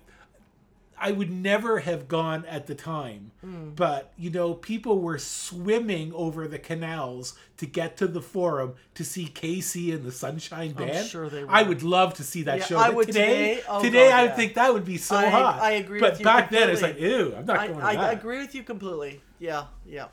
[1.02, 3.70] I would never have gone at the time, Hmm.
[3.70, 9.04] but you know, people were swimming over the canals to get to the forum to
[9.06, 11.08] see KC and the Sunshine Band.
[11.08, 11.84] sure they I would.
[11.84, 12.78] love to see that Yeah, show.
[12.78, 13.56] I would today.
[13.56, 13.64] today.
[13.70, 14.36] Oh, today, I yeah.
[14.36, 15.62] think that would be so I- hot.
[15.62, 17.86] I agree But with you back then, it's like, ew, I'm not I, going to
[17.86, 18.04] I, that.
[18.04, 19.22] I agree with you completely.
[19.40, 20.08] Yeah, yeah.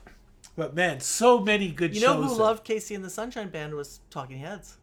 [0.55, 2.09] But man, so many good You shows.
[2.15, 2.45] You know who there.
[2.45, 4.77] loved KC and the Sunshine Band was Talking Heads.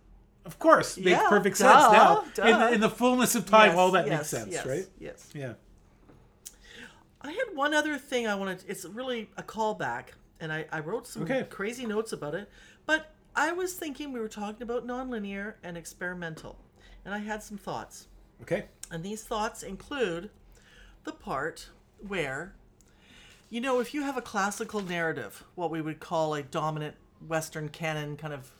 [0.45, 1.93] Of course, makes Yeah, perfect duh, sense
[2.38, 2.47] now.
[2.47, 4.87] In, the, in the fullness of time, Yes, all that yes, makes sense, yes, right?
[5.01, 5.31] Yes.
[5.35, 5.55] Yeah.
[7.25, 8.65] I had one other thing I wanted.
[8.69, 10.09] It's really a callback,
[10.41, 11.45] and I, I wrote some Okay.
[11.49, 12.51] crazy notes about it.
[12.85, 16.59] But I was thinking we were talking about nonlinear and experimental,
[17.05, 18.09] and I had some thoughts.
[18.43, 18.67] Okay.
[18.91, 20.29] And these thoughts include
[21.05, 21.71] the part
[22.07, 22.55] where,
[23.49, 27.71] you know, if you have a classical narrative, what we would call a dominant Western
[27.71, 28.51] canon kind of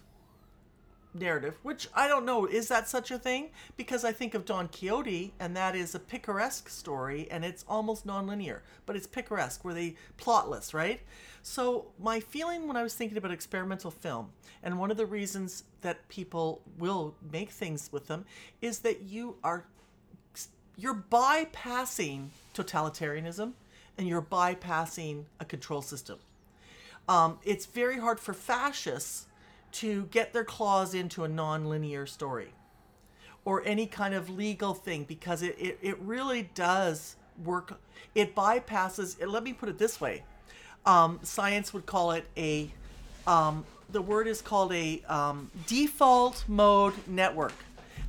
[1.15, 3.51] narrative, which I don't know, is that such a thing?
[3.77, 8.07] Because I think of Don Quixote, and that is a picaresque story, and it's almost
[8.07, 11.01] nonlinear, but it's picaresque, where they plotless, right?
[11.43, 14.31] So my feeling when I was thinking about experimental film,
[14.63, 18.25] and one of the reasons that people will make things with them,
[18.61, 19.67] is that you are
[20.77, 23.53] you're bypassing totalitarianism
[23.97, 26.19] and you're bypassing a control system.
[27.09, 29.27] Um, it's very hard for fascists
[29.75, 32.53] to get their claws into a non-linear story
[33.45, 37.81] or any kind of legal thing because it, it, it really does work.
[38.15, 40.25] It bypasses, let me put it this way.
[40.87, 42.71] Um, science would call it a,
[43.27, 47.55] um, the word is called a um, default mode network.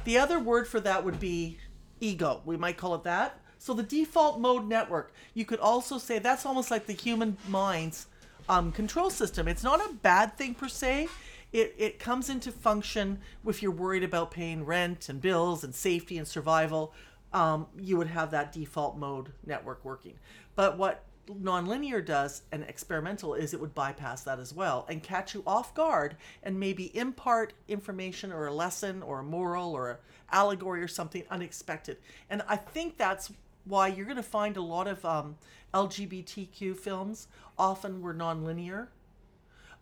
[0.03, 1.57] The other word for that would be
[1.99, 2.41] ego.
[2.45, 3.39] We might call it that.
[3.57, 8.05] So the default mode network, you could also say that's almost like the human mind's
[8.47, 9.47] um, control system.
[9.47, 11.07] It's not a bad thing per se.
[11.55, 16.17] It, it comes into function if you're worried about paying rent and bills and safety
[16.17, 16.93] and survival.
[17.31, 20.15] Um, you would have that default mode network working.
[20.55, 25.33] But what nonlinear does and experimental is it would bypass that as well and catch
[25.33, 29.97] you off guard and maybe impart information or a lesson or a moral or a
[30.33, 31.95] allegory or something unexpected.
[32.29, 33.31] And I think that's
[33.63, 35.37] why you're going to find a lot of um,
[35.73, 38.87] LGBTQ films often were nonlinear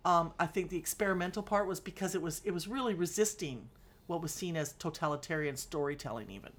[0.06, 3.70] Um, I think the experimental part was because it was it was really resisting
[4.08, 6.52] what was seen as totalitarian storytelling, even,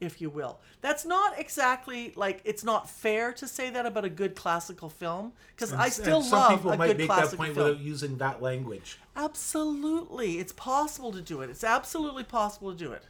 [0.00, 0.58] if you will.
[0.80, 5.32] That's not exactly like it's not fair to say that about a good classical film
[5.54, 7.66] because I still And some love people a might good make that point film.
[7.68, 8.98] without using that language.
[9.14, 10.38] Absolutely.
[10.38, 11.50] It's possible to do it.
[11.50, 13.04] It's absolutely possible to do it.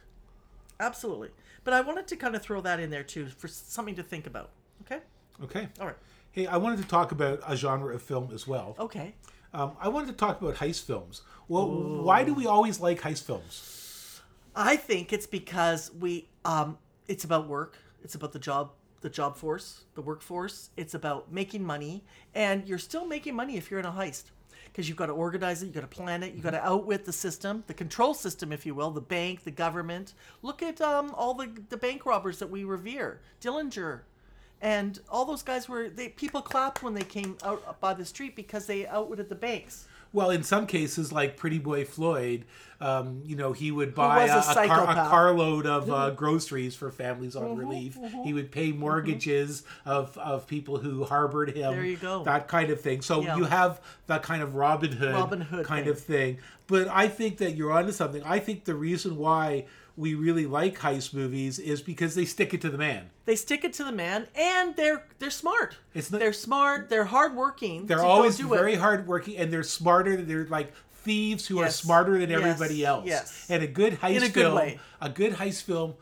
[0.79, 1.29] Absolutely.
[1.63, 4.27] But I wanted to kind of throw that in there too for something to think
[4.27, 4.49] about.
[4.81, 4.99] Okay?
[5.41, 5.69] Okay.
[5.79, 5.95] All right.
[6.31, 8.75] Hey, I wanted to talk about a genre of film as well.
[8.77, 9.13] Okay.
[9.53, 11.21] Um, I wanted to talk about heist films.
[11.47, 11.69] Well,
[12.01, 14.21] why do we always like heist films?
[14.55, 17.77] I think it's because we um it's about work.
[18.03, 20.69] It's about the job the job force, the workforce.
[20.77, 24.23] It's about making money and you're still making money if you're in a heist.
[24.65, 27.05] Because you've got to organize it, you've got to plan it, you've got to outwit
[27.05, 30.15] the system, the control system, if you will, the bank, the government.
[30.41, 33.21] Look at um, all the, the bank robbers that we revere.
[33.39, 33.99] Dillinger,
[34.63, 38.35] and all those guys were they people clapped when they came out by the street
[38.35, 39.85] because they outwitted the banks.
[40.13, 42.45] Well, in some cases, like Pretty Boy Floyd,
[42.79, 46.91] um, you know, he would buy a a, car, a carload of uh, groceries for
[46.91, 47.97] families Mm-hmm, on relief.
[48.23, 51.73] He would pay mortgages of, of people who harbored him.
[51.73, 52.23] There you go.
[52.25, 53.01] That kind of thing.
[53.01, 53.37] So Yeah.
[53.37, 55.91] you have that kind of Robin Hood, Robin Hood kind thing.
[55.91, 56.37] of thing.
[56.67, 58.21] But I think that you're onto something.
[58.23, 62.61] I think the reason why we really like heist movies is because they stick it
[62.61, 63.09] to the man.
[63.25, 65.77] They stick it to the man, and they're they're smart.
[65.93, 66.89] It's not- they're smart.
[66.89, 67.85] They're hardworking.
[67.85, 68.79] They're always very it.
[68.79, 70.17] hardworking and they're smarter.
[70.17, 72.39] They're like thieves who are smarter than Yes.
[72.41, 73.05] everybody else.
[73.05, 73.45] Yes.
[73.49, 74.79] And a good heist In a good film, way.
[75.01, 75.95] a good heist film,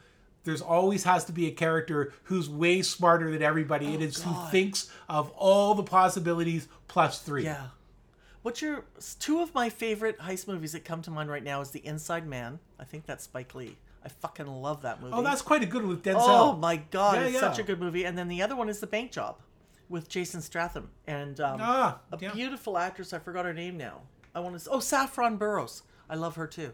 [0.43, 4.23] there's always has to be a character who's way smarter than everybody It is is
[4.23, 7.43] who Oh, thinks of all the possibilities plus three.
[7.45, 7.67] Yeah.
[8.43, 8.85] What's your
[9.19, 12.27] two of my favorite heist movies that come to mind right now is The Inside
[12.27, 12.59] Man.
[12.79, 13.77] I think that's Spike Lee.
[14.03, 15.13] I fucking love that movie.
[15.15, 16.21] Oh, that's quite a good one with Denzel.
[16.25, 17.39] Oh my god, Yeah, it's yeah.
[17.39, 18.03] such a good movie.
[18.03, 19.37] And then the other one is The Bank Job
[19.89, 22.31] with Jason Statham and um, Ah, a yeah.
[22.33, 23.13] beautiful actress.
[23.13, 24.01] I forgot her name now.
[24.33, 24.69] I want to.
[24.71, 25.83] Oh, Saffron Burrows.
[26.09, 26.73] I love her too.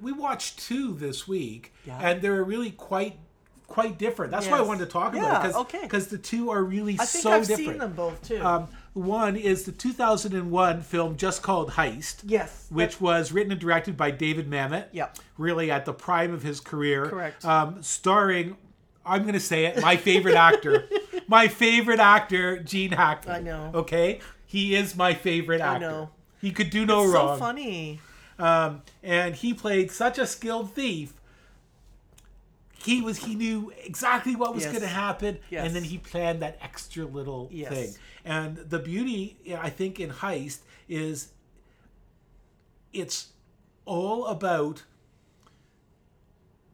[0.00, 3.18] We watched two this week, and they're really quite
[3.66, 4.30] quite different.
[4.32, 6.16] That's why I wanted to talk about it because okay.
[6.16, 7.70] the two are really I think so I've different.
[7.70, 8.40] seen them both too.
[8.44, 12.22] Um, one is the 2001 film just called Heist.
[12.24, 12.66] yes.
[12.70, 14.86] Which was written and directed by David Mamet.
[14.92, 15.08] Yeah.
[15.38, 17.06] Really at the prime of his career.
[17.06, 17.44] Correct.
[17.44, 18.56] Um, starring,
[19.04, 20.88] I'm going to say it, my favorite actor.
[21.28, 23.34] my favorite actor, Gene Hackman.
[23.36, 23.70] I know.
[23.74, 24.20] Okay?
[24.46, 25.86] He is my favorite actor.
[25.86, 26.10] I know.
[26.40, 27.36] He could do no It's wrong.
[27.36, 28.00] so funny.
[28.38, 31.12] Um, and he played such a skilled thief.
[32.86, 34.72] He was he knew exactly what was Yes.
[34.72, 35.66] going to happen, Yes.
[35.66, 37.68] and then he planned that extra little Yes.
[37.68, 37.94] thing.
[38.24, 41.28] And the beauty, I think, in Heist is
[42.92, 43.28] it's
[43.84, 44.84] all about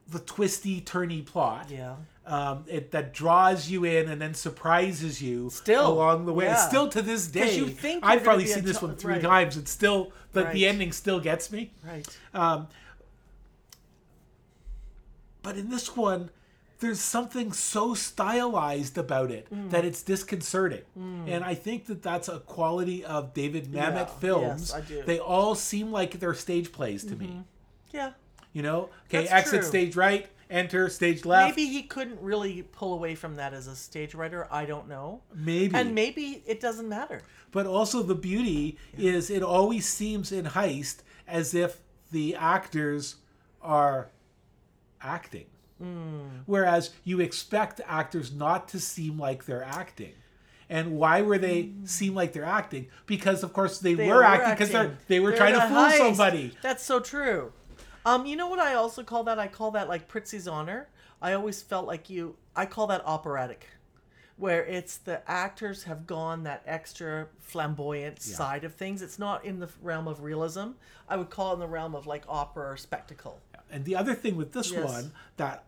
[0.06, 1.70] the twisty, turny plot.
[1.70, 1.96] Yeah.
[2.24, 6.44] Um, it that draws you in and then surprises you Still, along the way.
[6.44, 6.68] yeah.
[6.68, 9.22] Still to this day, you think I've probably seen this one three right.
[9.22, 9.56] times.
[9.56, 10.54] It's still, but Right.
[10.54, 11.72] the ending still gets me.
[11.84, 12.06] Right.
[12.32, 12.68] Um,
[15.42, 16.30] but in this one,
[16.80, 19.70] there's something so stylized about it Mm.
[19.70, 20.82] that it's disconcerting.
[20.96, 24.70] And I think that that's a quality of David Mamet Yeah, films.
[24.70, 25.02] yes, I do.
[25.04, 27.42] They all seem like they're stage plays to me.
[27.92, 28.12] Yeah.
[28.52, 29.68] You know, okay, That's exit true.
[29.68, 31.56] stage right, enter stage left.
[31.56, 34.46] Maybe he couldn't really pull away from that as a stage writer.
[34.50, 35.22] I don't know.
[35.34, 35.74] Maybe.
[35.74, 37.22] And maybe it doesn't matter.
[37.52, 40.96] But also the beauty is it always seems in heist
[41.28, 43.16] as if the actors
[43.62, 44.08] are
[45.02, 45.46] acting.
[46.46, 50.12] Whereas you expect actors not to seem like they're acting.
[50.70, 52.86] And why were they seem like they're acting?
[53.06, 55.98] Because of course they, They were acting because they were They're trying to fool heist.
[55.98, 56.56] somebody.
[56.62, 57.52] That's so true.
[58.06, 59.38] Um, you know what I also call that?
[59.40, 60.88] I call that like Prizzi's honor.
[61.20, 62.36] I always felt like you.
[62.56, 63.66] I call that operatic,
[64.36, 69.02] where it's the actors have gone that extra flamboyant side of things.
[69.02, 70.70] It's not in the realm of realism.
[71.08, 73.40] I would call it in the realm of like opera or spectacle.
[73.72, 74.84] And the other thing with this Yes.
[74.84, 75.64] one that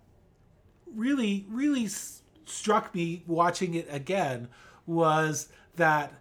[0.95, 4.49] really, really s- struck me watching it again
[4.87, 6.13] was that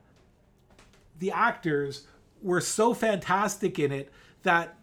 [1.19, 2.07] the actors
[2.41, 4.11] were so fantastic in it
[4.43, 4.77] that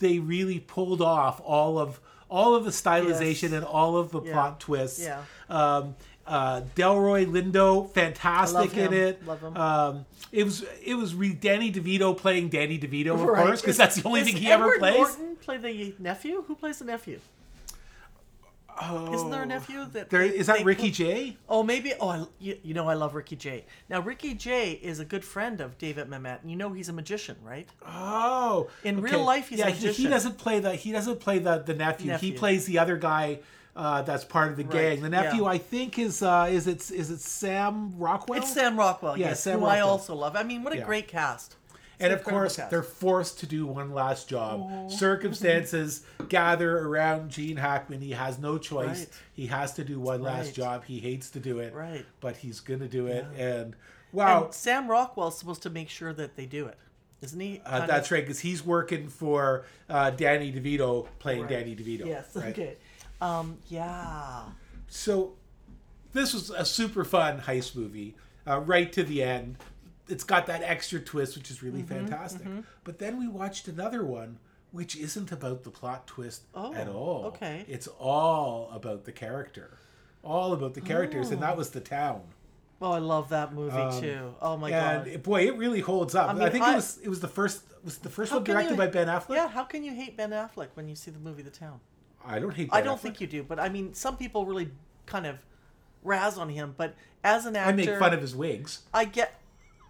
[0.00, 3.52] they really pulled off all of all of the stylization Yes.
[3.52, 4.32] and all of the Yeah.
[4.32, 5.00] plot twists.
[5.02, 5.22] Yeah.
[5.50, 5.96] Um,
[6.26, 9.26] uh, Delroy Lindo, fantastic in it.
[9.26, 9.56] Love him.
[9.56, 13.44] Um, it was it was re- Danny DeVito playing Danny DeVito, of Right.
[13.46, 14.96] course, because that's the only thing he ever Edward plays.
[14.98, 16.42] Norton play the nephew?
[16.46, 17.18] Who plays the nephew?
[19.12, 20.04] Isn't there a nephew that?
[20.04, 20.08] Oh.
[20.08, 21.36] There, they- is that Ricky put- Jay?
[21.48, 21.92] Oh, maybe.
[22.00, 23.66] Oh, I, you, you know I love Ricky Jay.
[23.90, 26.92] Now Ricky Jay is a good friend of David Mamet, and you know he's a
[26.92, 27.68] magician, right?
[27.86, 29.70] Oh, In real life, he's a yeah.
[29.70, 32.16] he- He doesn't play the he doesn't play the the nephew.
[32.16, 33.40] He plays the other guy
[33.74, 35.00] uh, that's part of the gang.
[35.02, 35.48] The nephew, yeah.
[35.50, 38.38] I think, is uh, is it is it Sam Rockwell?
[38.40, 39.16] It's Sam Rockwell.
[39.16, 40.36] Yeah, yes, Sam who I also love.
[40.36, 40.84] I mean, what a Yeah.
[40.84, 41.56] great cast.
[42.00, 42.70] And of course, cast.
[42.70, 44.90] they're forced to do one last job.
[44.90, 48.00] Circumstances gather around Gene Hackman.
[48.00, 48.98] He has no choice.
[49.00, 49.08] Right.
[49.34, 50.84] He has to do one last job.
[50.84, 52.04] He hates to do it, Right.
[52.20, 53.24] but he's going to do it.
[53.38, 53.76] And
[54.12, 56.76] wow, And Sam Rockwell's supposed to make sure that they do it,
[57.20, 57.60] isn't he?
[57.64, 61.50] uh, Kind of- that's right, because he's working for uh, Danny DeVito, playing Right.
[61.50, 62.06] Danny DeVito.
[62.06, 62.26] Yes.
[62.34, 62.46] right?
[62.46, 62.76] Okay.
[63.22, 63.58] Um.
[63.68, 64.42] Yeah.
[64.88, 65.34] So
[66.12, 68.14] this was a super fun heist movie,
[68.46, 69.56] uh, right to the end.
[70.08, 72.46] It's got that extra twist, which is really Mm-hmm, fantastic.
[72.84, 74.38] But then we watched another one,
[74.72, 77.24] which isn't about the plot twist Oh, at all.
[77.26, 77.64] okay.
[77.68, 79.78] It's all about the character,
[80.24, 82.22] all about the characters, and that was the town.
[82.82, 84.34] Oh, I love that movie too.
[84.42, 85.06] Oh my and god.
[85.14, 86.28] it- boy, it really holds up.
[86.28, 88.72] I, mean, think I- it was it was the first was the first one directed
[88.72, 89.36] you- by Ben Affleck.
[89.36, 89.48] Yeah.
[89.48, 91.78] How can you hate Ben Affleck when you see the movie The Town?
[92.26, 92.68] I don't hate.
[92.72, 93.02] I don't Affleck.
[93.02, 94.70] think you do, but I mean, some people really
[95.06, 95.38] kind of
[96.02, 96.74] razz on him.
[96.76, 96.94] But
[97.24, 98.80] as an actor, I make fun of his wigs.
[98.92, 99.38] I get.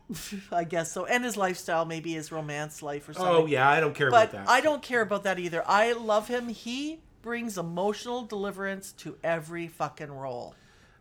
[0.53, 3.35] I guess so, and his lifestyle, maybe his romance life or something.
[3.35, 4.49] Oh yeah, I don't care but about that.
[4.51, 5.63] I don't care about that either.
[5.67, 6.49] I love him.
[6.49, 10.55] He brings emotional deliverance to every fucking role.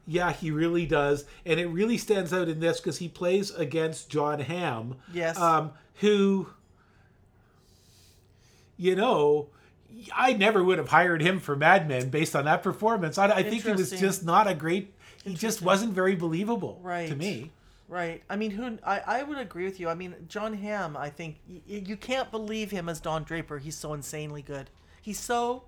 [0.07, 4.09] Yeah, he really does, and it really stands out in this because he plays against
[4.09, 4.95] Jon Hamm.
[5.13, 5.37] Yes.
[5.37, 6.47] Um, who,
[8.77, 9.49] you know,
[10.15, 13.17] I never would have hired him for Mad Men based on that performance.
[13.17, 14.93] I, I think he was just not a great.
[15.23, 17.07] He just wasn't very believable right.
[17.07, 17.51] to me.
[17.87, 18.23] Right.
[18.29, 18.77] I mean, who?
[18.85, 19.89] I, I would agree with you.
[19.89, 20.95] I mean, Jon Hamm.
[20.95, 23.59] I think y- you can't believe him as Don Draper.
[23.59, 24.69] He's so insanely good.
[25.01, 25.63] He so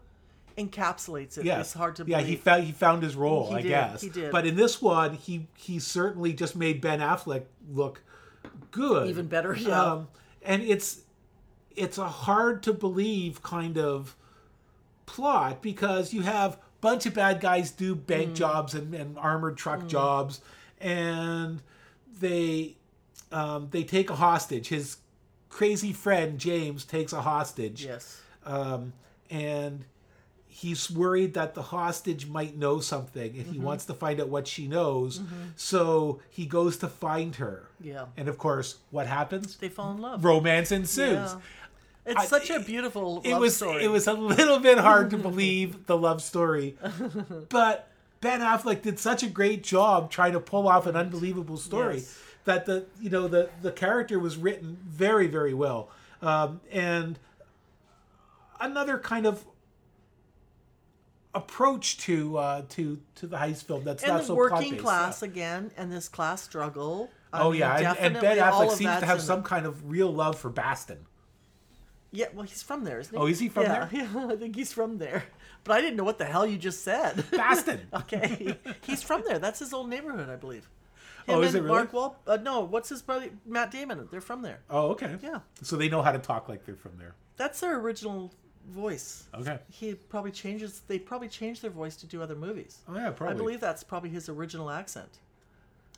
[0.57, 1.45] encapsulates it.
[1.45, 1.67] Yes.
[1.67, 2.29] It's hard to yeah, believe.
[2.29, 4.01] he found he found his role, He I did, guess.
[4.01, 4.31] he did.
[4.31, 8.01] But in this one, he he certainly just made Ben Affleck look
[8.71, 9.81] good, Even better, yeah.
[9.81, 10.07] Um,
[10.41, 11.01] and it's
[11.75, 14.15] it's a hard to believe kind of
[15.05, 18.35] plot because you have a bunch of bad guys do bank Mm.
[18.35, 20.41] jobs and, and armored truck jobs,
[20.79, 21.61] and
[22.19, 22.75] they
[23.31, 24.67] um, they take a hostage.
[24.67, 24.97] His
[25.49, 28.21] crazy friend James takes a hostage yes.
[28.45, 28.93] um,
[29.29, 29.85] and
[30.47, 33.63] he's worried that the hostage might know something and he Mm-hmm.
[33.63, 35.21] wants to find out what she knows
[35.55, 38.05] so he goes to find her Yeah.
[38.17, 40.23] and of course what happens They fall in love.
[40.25, 41.39] romance ensues Yeah.
[42.05, 43.83] It's I- such a beautiful it love was story.
[43.83, 46.75] it was a little bit hard to believe the love story
[47.49, 47.87] but
[48.21, 52.17] ben affleck did such a great job trying to pull off an unbelievable story Yes.
[52.45, 55.89] that the you know the the character was written very very well
[56.21, 57.19] um, and
[58.59, 59.45] another kind of
[61.35, 65.21] approach to uh, to to the heist film that's and not the so working class
[65.21, 65.27] yeah.
[65.27, 67.09] again, and this class struggle.
[67.31, 70.13] I Oh mean, yeah, and, and Ben Affleck seems to have some kind of real
[70.13, 71.05] love for Baston.
[72.15, 73.19] Yeah, well, he's from there, isn't he?
[73.19, 73.89] Oh, is he from yeah, there?
[74.13, 75.23] Yeah, I think he's from there.
[75.63, 77.25] But I didn't know what the hell you just said.
[77.31, 77.81] Bastard.
[77.91, 79.39] okay, he's from there.
[79.39, 80.69] That's his old neighborhood, I believe.
[81.27, 81.75] Oh, is and it really?
[81.75, 83.29] Mark Wal- uh, no, what's his brother?
[83.45, 84.07] Matt Damon.
[84.11, 84.59] They're from there.
[84.69, 85.15] Oh, okay.
[85.23, 87.15] Yeah, So they know how to talk like they're from there.
[87.37, 88.31] that's their original
[88.69, 89.23] voice.
[89.33, 89.57] Okay.
[89.71, 90.81] He probably changes.
[90.87, 92.79] They probably changed their voice to do other movies.
[92.87, 93.35] Oh yeah, probably.
[93.35, 95.17] I believe that's probably his original accent.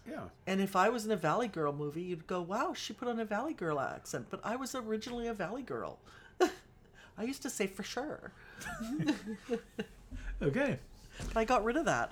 [0.10, 0.26] Yeah.
[0.47, 3.20] And if I was in a Valley Girl movie, you'd go, "Wow, she put on
[3.20, 5.97] a Valley Girl accent." But I was originally a Valley Girl.
[7.18, 8.32] I used to say for sure,
[10.41, 10.78] Okay.
[11.28, 12.12] but I got rid of that.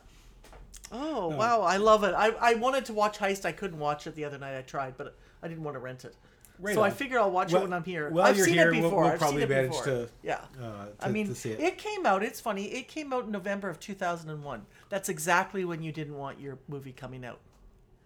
[0.91, 2.13] Oh wow, I love it.
[2.15, 3.45] I, I wanted to watch Heist.
[3.45, 4.57] I couldn't watch it the other night.
[4.57, 6.15] I tried, but I didn't want to rent it.
[6.59, 6.95] Right so I on.
[6.95, 8.09] figure I'll watch Well- it when I'm here.
[8.11, 9.03] while I've you're seen here, it we'll- before.
[9.03, 9.85] we'll I've probably seen it manage before.
[9.85, 10.41] to, yeah.
[10.61, 11.59] uh, I mean, to see it.
[11.59, 12.21] it came out.
[12.23, 12.65] It's funny.
[12.65, 14.65] It came out in November of 2001.
[14.89, 17.39] That's exactly when you didn't want your movie coming out.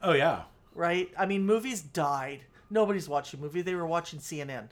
[0.02, 0.43] Oh yeah.
[0.76, 1.12] right?
[1.18, 2.41] I mean, movies died.
[2.70, 3.62] Nobody's watching movie.
[3.62, 4.68] They were watching CNN.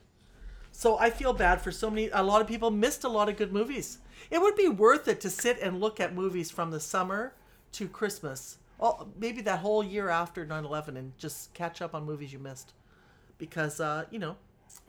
[0.71, 2.09] So I feel bad for so many.
[2.09, 3.99] A lot of people missed a lot of good movies.
[4.29, 7.33] It would be worth it to sit and look at movies from the summer
[7.73, 12.31] to Christmas, well, maybe that whole year after 9/11, and just catch up on movies
[12.33, 12.73] you missed,
[13.37, 14.35] because uh, you know,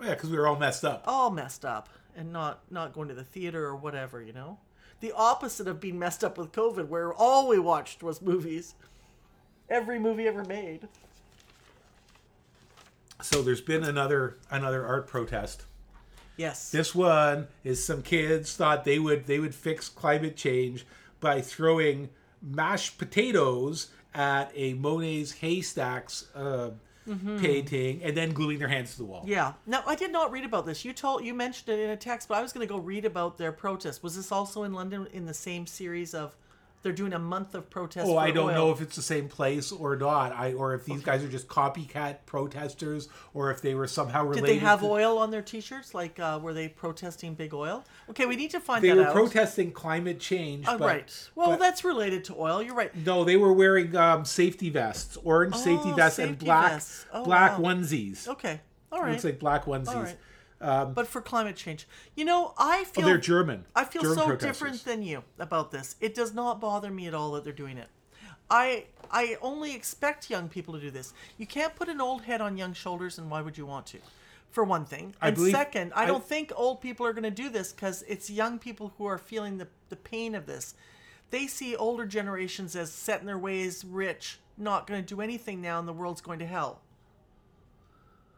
[0.01, 1.05] Oh, yeah, because we were all messed up.
[1.07, 4.21] all messed up and not not going to the theater or whatever.
[4.23, 4.59] You know,
[5.01, 8.75] the opposite of being messed up with COVID, where all we watched was movies.
[9.69, 10.89] Every movie ever made.
[13.23, 15.65] So there's been another another art protest.
[16.37, 16.71] Yes.
[16.71, 20.87] This one is some kids thought they would they would fix climate change
[21.19, 22.11] by throwing
[22.43, 26.71] mashed potatoes at a Monet's haystacks uh,
[27.39, 29.21] painting and then gluing their hands to the wall.
[29.21, 29.31] Mm-hmm.
[29.31, 29.53] Yeah.
[29.67, 30.85] Now I did not read about this.
[30.85, 33.05] You told you mentioned it in a text, but I was going to go read
[33.05, 34.03] about their protest.
[34.03, 36.37] Was this also in London in the same series of?
[36.87, 38.07] They're doing a month of protest.
[38.07, 38.55] Oh, I don't oil.
[38.55, 40.31] know if it's the same place or not.
[40.31, 44.47] I or if these guys are just copycat protesters or if they were somehow related.
[44.47, 45.95] Did they have to, oil on their T-shirts?
[45.95, 47.85] Like, uh, were they protesting big oil?
[48.11, 48.83] Okay, we need to find out.
[48.83, 49.13] They were out.
[49.13, 50.67] protesting climate change.
[50.69, 51.29] Oh, but, right.
[51.35, 52.63] Well, but- that's related to oil.
[52.63, 52.95] You're right.
[53.05, 57.07] No, they were wearing um, safety vests, orange safety Oh, vests, and black vests.
[57.13, 57.75] Oh, black wow.
[57.75, 58.29] onesies.
[58.29, 58.61] Okay.
[58.93, 59.09] All right.
[59.09, 60.15] It looks like black onesies.
[60.61, 60.85] Right.
[60.85, 63.65] but for climate change, you know, I Oh, feel they're German.
[63.75, 65.97] I feel German so different than you about this.
[66.01, 67.89] It does not bother me at all that they're doing it.
[68.49, 71.13] I I only expect young people to do this.
[71.39, 73.99] You can't put an old head on young shoulders, and why would you want to?
[74.51, 77.25] For one thing, I and believe- second, I, I- don't think old people are going
[77.25, 80.75] to do this because it's young people who are feeling the the pain of this.
[81.31, 85.61] They see older generations as set in their ways, rich, not going to do anything
[85.61, 86.81] now, and the world's going to hell.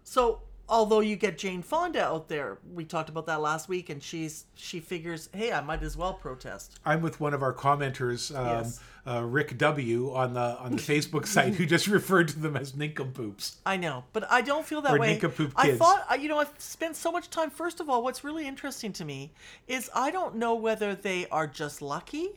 [0.03, 4.03] So, although you get Jane Fonda out there, we talked about that last week, and
[4.03, 6.79] she's she figures, hey, I might as well protest.
[6.85, 8.81] I'm with one of our commenters, um, Yes.
[9.07, 12.77] uh, Rick W, on the on the Facebook site, who just referred to them as
[12.77, 13.57] nincompoops.
[13.65, 15.09] I know, but I don't feel that Or way.
[15.13, 15.79] nincompoop I kids.
[15.79, 17.51] thought, you know, I've spent so much time.
[17.51, 19.33] First of all, what's really interesting to me
[19.67, 22.31] is I don't know whether they are just lucky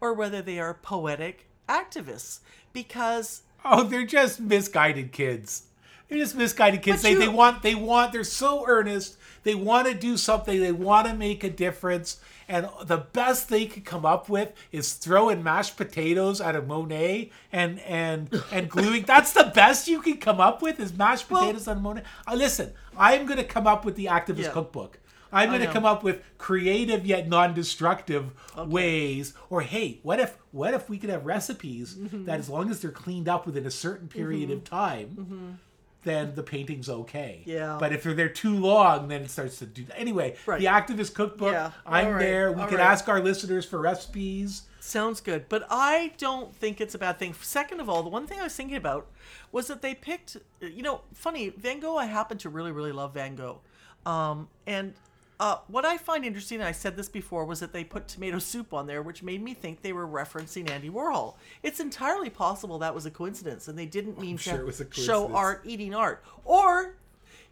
[0.00, 2.40] or whether they are poetic activists
[2.72, 5.64] because Oh, they're just misguided kids.
[6.08, 6.98] They're just misguided kids.
[7.02, 9.16] But They, you- they want they want they're so earnest.
[9.44, 10.60] They want to do something.
[10.60, 12.20] They want to make a difference.
[12.50, 17.30] And the best they could come up with is throwing mashed potatoes at a Monet
[17.52, 19.02] and and and gluing.
[19.04, 22.02] That's the best you can come up with is mashed potatoes on Monet.
[22.26, 24.50] Uh, listen, I'm going to come up with the activist Yeah.
[24.52, 24.98] cookbook.
[25.30, 29.34] I'm going to come up with creative yet non-destructive ways.
[29.50, 32.24] Or hey, what if what if we could have recipes Mm-hmm.
[32.24, 35.58] that, as long as they're cleaned up within a certain period of time,
[36.02, 37.42] then the painting's okay.
[37.44, 37.76] Yeah.
[37.78, 39.84] But if they're there too long, then it starts to do.
[39.96, 40.60] Anyway, Right.
[40.60, 41.52] the activist cookbook.
[41.52, 41.72] Yeah.
[41.86, 42.18] I'm right.
[42.18, 42.52] there.
[42.52, 42.90] We All could right.
[42.90, 44.62] ask our listeners for recipes.
[44.80, 47.34] Sounds good, but I don't think it's a bad thing.
[47.34, 49.06] Second of all, the one thing I was thinking about
[49.52, 53.12] was that they picked, you know, funny, Van Gogh, I happen to really, really love
[53.12, 53.60] Van Gogh.
[54.06, 54.94] Um, and
[55.40, 58.38] uh, what I find interesting, and I said this before, was that they put tomato
[58.38, 61.36] soup on there, which made me think they were referencing Andy Warhol.
[61.62, 65.62] It's entirely possible that was a coincidence, and they didn't mean sure to show art
[65.64, 66.24] eating art.
[66.44, 66.96] Or,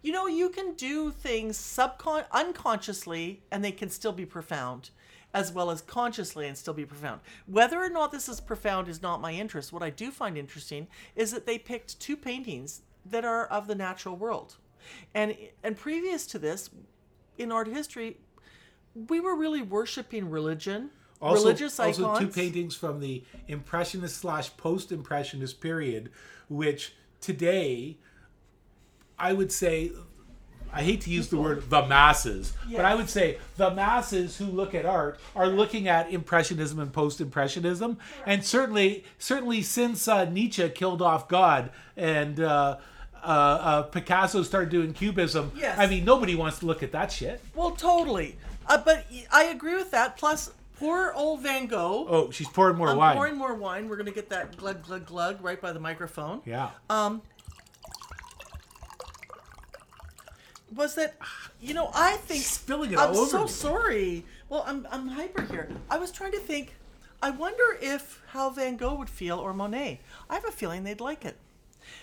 [0.03, 4.91] you know, you can do things subcon- unconsciously, and they can still be profound
[5.34, 7.20] as well as consciously and still be profound.
[7.47, 9.70] Whether or not this is profound is not my interest.
[9.70, 13.74] What I do find interesting is that they picked two paintings that are of the
[13.74, 14.57] natural world.
[15.14, 16.70] And and previous to this,
[17.39, 18.16] in art history,
[19.09, 24.93] we were really worshiping religion, Also, religious also two paintings from the impressionist slash post
[24.93, 26.11] impressionist period,
[26.49, 27.99] which today
[29.18, 29.93] I would say
[30.72, 34.47] I hate to use the word the masses, but I would say the masses who
[34.47, 40.24] look at art are looking at impressionism and post impressionism, and certainly certainly since uh,
[40.24, 42.41] Nietzsche killed off God and.
[42.41, 42.76] Uh,
[43.27, 45.51] uh, uh, Picasso started doing cubism.
[45.57, 45.79] Yes.
[45.79, 47.41] I mean, nobody wants to look at that shit.
[47.55, 48.37] Well, totally.
[48.66, 50.16] Uh, but I agree with that.
[50.16, 52.07] Plus, poor old Van Gogh.
[52.09, 53.16] Oh, she's pouring more I'm wine.
[53.16, 53.89] pouring more wine.
[53.89, 56.41] We're gonna get that glug glug glug right by the microphone.
[56.45, 56.70] yeah.
[56.91, 57.22] Um,
[60.74, 61.14] was that
[61.61, 63.49] you know I think Spilling it I'm all over so me.
[63.49, 64.24] sorry.
[64.49, 65.68] Well, I'm I'm hyper here.
[65.91, 66.74] I was trying to think.
[67.22, 70.01] I wonder if how Van Gogh would feel or Monet.
[70.29, 71.37] I have a feeling they'd like it.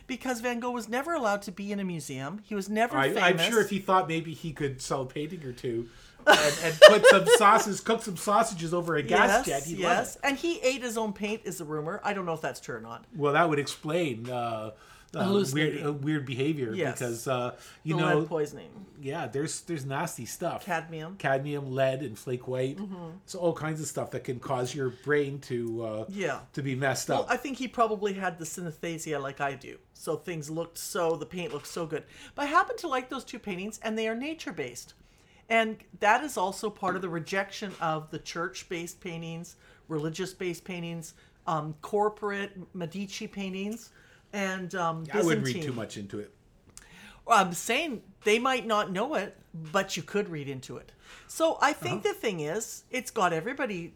[0.06, 2.42] Because Van Gogh was never allowed to be in a museum.
[2.44, 3.24] He was never I, famous.
[3.24, 5.90] I'm sure if he thought maybe he could sell a painting or two
[6.28, 10.18] and, and put some sauces, cook some sausages over a gas yes, jet, he'd yes,
[10.24, 11.42] and he ate his own paint.
[11.46, 12.02] Is a rumor.
[12.04, 13.06] I don't know if that's true or not.
[13.16, 14.72] Well, that would explain uh,
[15.16, 17.00] uh, weird, uh, weird behavior Yes.
[17.00, 18.70] because uh, you The know, lead poisoning,
[19.02, 21.16] yeah, there's there's nasty stuff, cadmium.
[21.18, 22.78] cadmium, lead, and flake white.
[22.78, 23.18] Mm-hmm.
[23.26, 26.40] So all kinds of stuff that can cause your brain to uh, Yeah.
[26.54, 27.28] to be messed Well, up.
[27.30, 29.78] I think he probably had the synesthesia like I do.
[29.94, 32.04] So things looked so, the paint looked so good.
[32.36, 34.94] But I happen to like those two paintings, and they are nature based.
[35.50, 39.56] And that is also part of the rejection of the church based paintings,
[39.88, 41.14] religious based paintings,
[41.46, 43.90] um, corporate Medici paintings,
[44.34, 46.34] and um, I wouldn't read too much into it.
[47.26, 49.38] Well, I'm saying they might not know it,
[49.72, 50.92] but you could read into it.
[51.28, 53.94] So I think the thing is, it's got everybody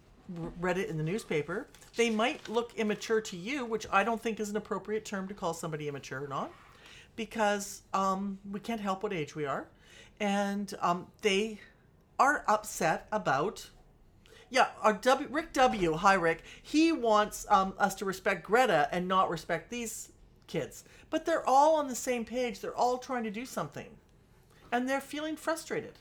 [0.59, 1.67] read it in the newspaper.
[1.95, 5.33] They might look immature to you, which I don't think is an appropriate term to
[5.33, 6.51] call somebody immature or not,
[7.15, 9.67] because um, we can't help what age we are,
[10.19, 11.59] and um, they
[12.19, 13.69] are upset about.
[14.49, 15.93] Yeah, our W Rick W.
[15.93, 16.43] Hi Rick.
[16.63, 20.09] He wants um, us to respect Greta and not respect these
[20.47, 20.83] kids.
[21.09, 22.59] But they're all on the same page.
[22.59, 23.87] They're all trying to do something,
[24.71, 25.93] and they're feeling frustrated.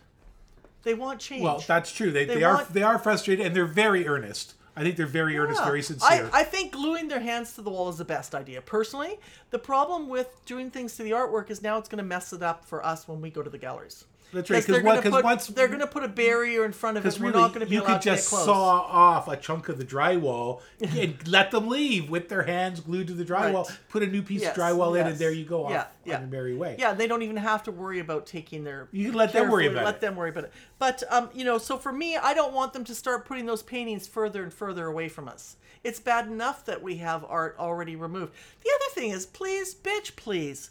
[0.82, 1.42] They want change.
[1.42, 2.10] Well, that's true.
[2.12, 4.54] They, They they, are want- they are frustrated and they're very earnest.
[4.78, 6.28] I think they're very earnest, very sincere.
[6.32, 8.60] I, I think gluing their hands to the wall is the best idea.
[8.60, 9.18] Personally,
[9.50, 12.42] the problem with doing things to the artwork is now it's going to mess it
[12.42, 14.04] up for us when we go to the galleries.
[14.32, 16.64] That's right, 'cause they're what- gonna 'cause put once- they're going to put a barrier
[16.64, 17.08] in front of it.
[17.08, 18.44] Because We're not going to be you allowed could to get just close.
[18.44, 23.06] saw off a chunk of the drywall and let them leave with their hands glued
[23.06, 23.66] to the drywall.
[23.68, 23.78] Right.
[23.88, 26.14] Put a new piece Yes, of drywall in, and there you go off Yeah, yeah.
[26.16, 26.76] on your merry way.
[26.78, 28.88] Yeah, they don't even have to worry about taking their.
[28.92, 30.00] You can let them worry about let it.
[30.00, 30.52] them worry about it.
[30.78, 33.62] But um, you know, so for me, I don't want them to start putting those
[33.62, 35.56] paintings further and further away from us.
[35.84, 38.32] It's bad enough that we have art already removed.
[38.62, 40.70] The other thing is, please, bitch, please.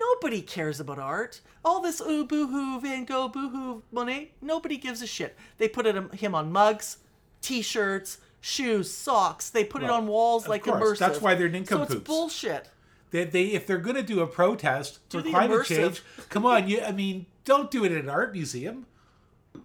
[0.00, 1.40] Nobody cares about art.
[1.64, 4.32] All this ooh boo hoo Van Gogh boo hoo Monet.
[4.40, 5.36] Nobody gives a shit.
[5.58, 6.98] They put it, him on mugs,
[7.42, 9.50] t-shirts, shoes, socks.
[9.50, 10.82] They put it on walls like course.
[10.82, 10.98] immersive.
[10.98, 11.92] That's why they're nincompoops.
[11.92, 12.70] So it's bullshit.
[13.10, 15.66] They, they if they're going to do a protest for climate immersive.
[15.66, 18.86] change, come on, you I mean, don't do it in an art museum.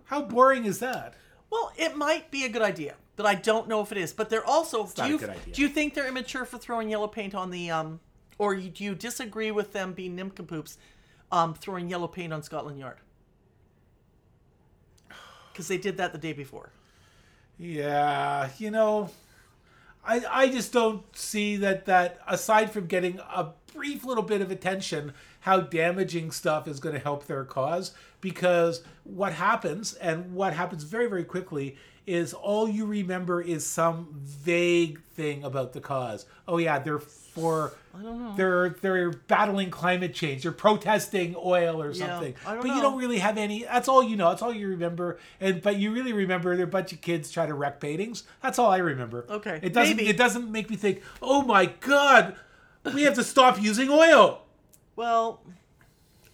[0.06, 1.14] How boring is that?
[1.50, 4.12] Well, it might be a good idea, but I don't know if it is.
[4.12, 4.88] But they're also.
[4.88, 5.54] do not a you good idea.
[5.54, 8.00] do you think they're immature for throwing yellow paint on the um,
[8.38, 10.78] or do you disagree with them being nincompoops,
[11.32, 12.98] um, throwing yellow paint on Scotland Yard?
[15.52, 16.72] Because they did that the day before.
[17.58, 19.10] Yeah, you know,
[20.06, 24.52] I I just don't see that that aside from getting a brief little bit of
[24.52, 25.14] attention,
[25.46, 27.94] how damaging stuff is going to help their cause.
[28.20, 31.78] Because what happens, and what happens very very quickly,
[32.08, 36.26] is all you remember is some vague thing about the cause.
[36.48, 37.74] Oh yeah, they're for.
[37.96, 38.34] I don't know.
[38.36, 40.42] They're they're battling climate change.
[40.42, 42.34] They're protesting oil or Yeah, something.
[42.44, 43.64] Don't but you don't really have any.
[43.66, 44.30] That's all you know.
[44.30, 45.20] That's all you remember.
[45.40, 48.24] And but you really remember they're a bunch of kids try to wreck paintings.
[48.42, 49.28] That's all I remember.
[49.30, 49.98] Okay, It doesn't.
[49.98, 50.10] maybe.
[50.10, 51.04] It doesn't make me think.
[51.22, 52.36] Oh my god,
[52.96, 54.42] we have to stop using oil.
[54.96, 55.42] Well,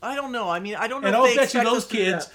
[0.01, 0.49] I don't know.
[0.49, 1.07] I mean, I don't know.
[1.07, 2.29] And if I'll they bet you those us to do kids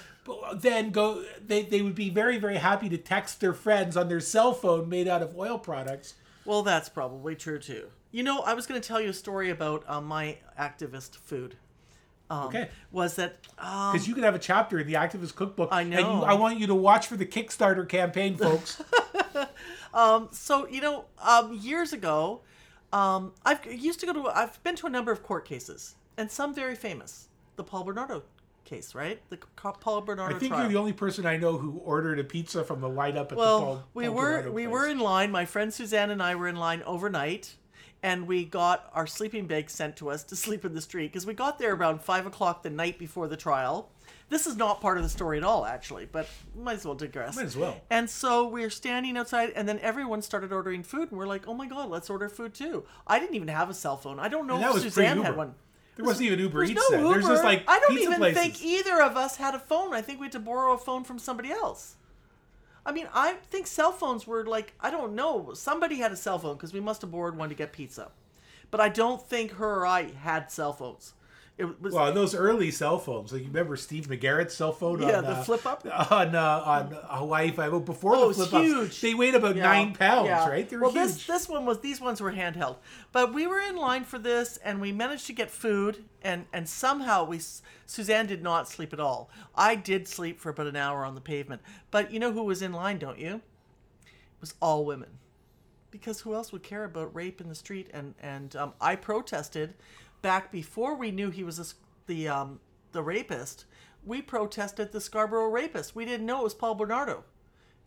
[0.55, 1.23] then go.
[1.45, 4.89] They they would be very very happy to text their friends on their cell phone
[4.89, 6.15] made out of oil products.
[6.45, 7.87] Well, that's probably true too.
[8.11, 11.55] You know, I was going to tell you a story about um, my activist food.
[12.29, 12.69] Um, Okay.
[12.91, 15.69] Was that um, Because you could have a chapter in the activist cookbook.
[15.71, 15.99] I And know.
[15.99, 18.81] you, I want you to watch for the Kickstarter campaign, folks.
[20.31, 22.41] so you know um, years ago
[22.93, 26.31] um, i've used to go to i've been to a number of court cases and
[26.31, 28.23] some very famous the paul bernardo
[28.65, 29.37] case right the
[29.79, 30.63] paul bernardo I think trial.
[30.63, 33.37] you're the only person I know who ordered a pizza from the light up at
[33.37, 33.61] the Paul.
[33.61, 34.71] well we Paul were Bernardo we place.
[34.73, 37.55] were in line my friend suzanne and i were in line overnight
[38.03, 41.25] and we got our sleeping bag sent to us to sleep in the street because
[41.25, 43.89] we got there around five o'clock the night before the trial
[44.29, 47.37] this is not part of the story at all actually but might as well digress
[47.37, 47.79] Might as well.
[47.89, 51.47] And so we are standing outside, and then everyone started ordering food, and we're like,
[51.47, 54.19] "Oh my god, let's order food too!" I didn't even have a cell phone.
[54.19, 55.55] I don't know And if Suzanne had one.
[55.97, 57.05] There wasn't even Uber There's Eats no then.
[57.05, 57.13] Uber.
[57.15, 58.41] There's just like I don't even places.
[58.41, 59.93] think either of us had a phone.
[59.93, 61.95] I think we had to borrow a phone from somebody else.
[62.85, 65.53] I mean, I think cell phones were like I don't know.
[65.53, 68.11] Somebody had a cell phone because we must have borrowed one to get pizza,
[68.71, 71.13] but I don't think her or I had cell phones.
[71.57, 75.17] It was Well, those early cell phones, like you remember Steve McGarrett's cell phone Yeah,
[75.17, 75.83] on the uh, flip up?
[76.11, 78.63] on uh, on Hawaii Five O before Oh, the flip ups.
[78.65, 79.01] huge.
[79.01, 80.47] They weighed about Yeah, nine pounds, yeah.
[80.47, 80.69] right?
[80.69, 81.15] They were well, huge.
[81.15, 82.75] this this one was these ones were handheld,
[83.11, 86.69] but we were in line for this, and we managed to get food, and and
[86.69, 87.39] somehow we
[87.87, 89.31] Suzanne did not sleep at all.
[89.55, 92.61] I did sleep for about an hour on the pavement, but you know who was
[92.61, 93.41] in line, don't you?
[94.05, 95.09] It was all women,
[95.89, 97.89] because who else would care about rape in the street?
[97.91, 99.73] And and um, I protested
[100.21, 101.65] back before we knew he was a
[102.07, 102.59] the um,
[102.91, 103.65] the rapist.
[104.05, 105.95] We protested the Scarborough rapist.
[105.95, 107.23] We didn't know it was Paul Bernardo.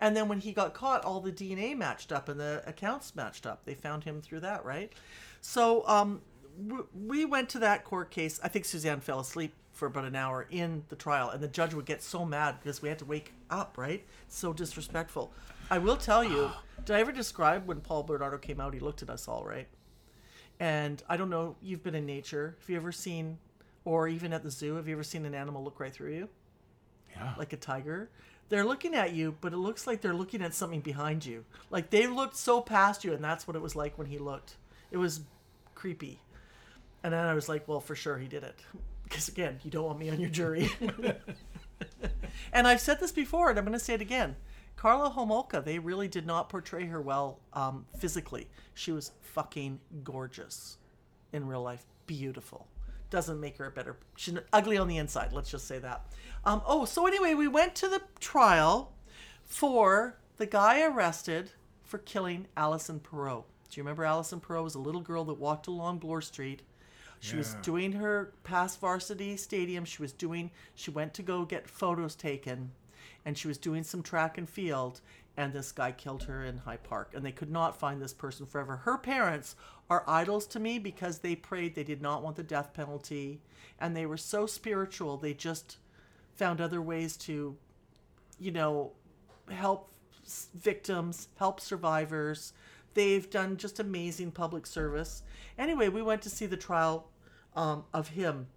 [0.00, 3.46] And then when he got caught, all the DNA matched up and the accounts matched
[3.46, 3.64] up.
[3.64, 4.92] They found him through that, right?
[5.40, 6.22] So um,
[6.94, 8.40] we went to that court case.
[8.42, 11.74] I think Suzanne fell asleep for about an hour in the trial, and the judge
[11.74, 14.04] would get so mad because we had to wake up, right?
[14.28, 15.32] So disrespectful.
[15.70, 16.50] I will tell you,
[16.84, 18.74] did I ever describe when Paul Bernardo came out?
[18.74, 19.68] He looked at us all, right?
[20.60, 22.54] And I don't know, you've been in nature.
[22.60, 23.38] Have you ever seen,
[23.84, 26.28] or even at the zoo, have you ever seen an animal look right through you?
[27.16, 27.34] yeah.
[27.38, 28.10] like a tiger.
[28.48, 31.44] They're looking at you, but it looks like they're looking at something behind you.
[31.70, 34.56] Like they looked so past you, and that's what it was like when he looked.
[34.90, 35.20] It was
[35.74, 36.20] creepy.
[37.02, 38.58] And then I was like, well, for sure he did it.
[39.04, 40.70] Because again, you don't want me on your jury.
[42.52, 44.36] and I've said this before, and I'm going to say it again.
[44.80, 48.48] Karla Homolka, they really did not portray her well um, physically.
[48.72, 50.78] She was fucking gorgeous
[51.34, 51.84] in real life.
[52.06, 52.66] Beautiful.
[53.10, 53.98] Doesn't make her a better.
[54.16, 55.34] She's ugly on the inside.
[55.34, 56.06] Let's just say that.
[56.46, 58.94] Um, oh, so anyway, we went to the trial
[59.44, 61.50] for the guy arrested
[61.84, 63.44] for killing Alison Parrott.
[63.68, 66.62] Do you remember Alison Parrott was a little girl that walked along Bloor Street?
[67.22, 69.84] She was doing her past varsity stadium.
[69.84, 70.50] She was doing.
[70.74, 72.70] She went to go get photos taken,
[73.24, 75.00] and she was doing some track and field.
[75.36, 78.46] And this guy killed her in High Park, and they could not find this person
[78.46, 78.78] forever.
[78.78, 79.56] Her parents
[79.88, 83.40] are idols to me because they prayed they did not want the death penalty,
[83.78, 85.16] and they were so spiritual.
[85.16, 85.78] They just
[86.34, 87.56] found other ways to,
[88.38, 88.92] you know,
[89.50, 89.90] help
[90.54, 92.52] victims, help survivors.
[92.94, 95.22] They've done just amazing public service.
[95.58, 97.08] Anyway, we went to see the trial
[97.54, 98.48] um, of him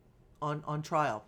[0.42, 1.24] on, on trial.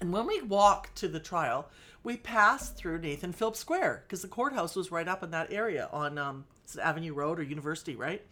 [0.00, 1.68] And when we walked to the trial,
[2.04, 5.88] we passed through Nathan Phillips Square because the courthouse was right up in that area
[5.92, 6.44] on um,
[6.80, 8.22] Avenue Road or University, right?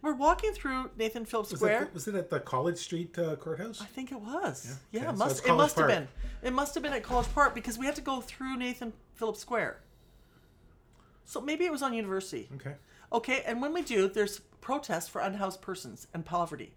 [0.00, 1.80] We're walking through Nathan Phillips Was, Square.
[1.80, 3.80] that, was it at the College Street uh, courthouse?
[3.80, 4.78] I think it was.
[4.92, 5.08] Yeah, okay.
[5.10, 6.08] it must it's it must have been.
[6.42, 9.40] It must have been at College Park because we had to go through Nathan Phillips
[9.40, 9.80] Square.
[11.24, 12.48] So maybe it was on University.
[12.54, 12.74] Okay.
[13.12, 16.74] Okay, and when we do, there's protests for unhoused persons and poverty.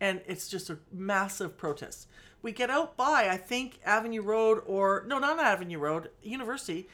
[0.00, 2.06] And it's just a massive protest.
[2.42, 6.88] We get out by, I think, Avenue Road or, no, not Avenue Road, University.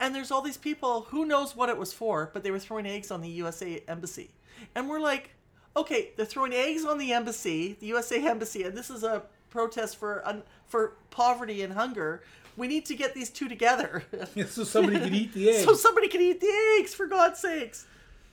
[0.00, 2.86] And there's all these people, who knows what it was for, but they were throwing
[2.86, 4.30] eggs on the USA Embassy.
[4.74, 5.30] And we're like,
[5.76, 9.96] okay, they're throwing eggs on the embassy, the USA Embassy, and this is a protest
[9.96, 12.22] for un- for poverty and hunger.
[12.56, 14.04] We need to get these two together.
[14.48, 15.64] so somebody could eat the egg.
[15.64, 17.86] so somebody can eat the eggs, for God's sakes.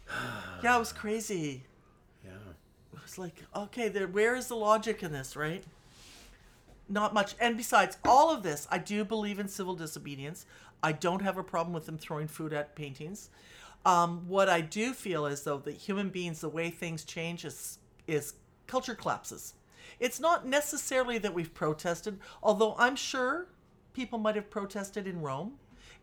[0.63, 1.63] yeah, it was crazy.
[2.23, 2.31] yeah.
[2.93, 4.07] It was like, okay, there.
[4.07, 5.63] Where is the logic in this, right?
[6.91, 7.35] Not much.
[7.39, 10.45] And besides all of this, I do believe in civil disobedience.
[10.83, 13.29] I don't have a problem with them throwing food at paintings.
[13.85, 17.79] Um, what I do feel is though that human beings, the way things change, is
[18.07, 18.33] is
[18.67, 19.53] culture collapses.
[20.01, 23.47] It's not necessarily that we've protested, although I'm sure
[23.93, 25.53] people might have protested in Rome,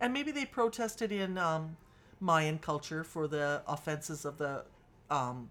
[0.00, 1.76] and maybe they protested in um,
[2.18, 4.64] Mayan culture for the offenses of the
[5.10, 5.50] um,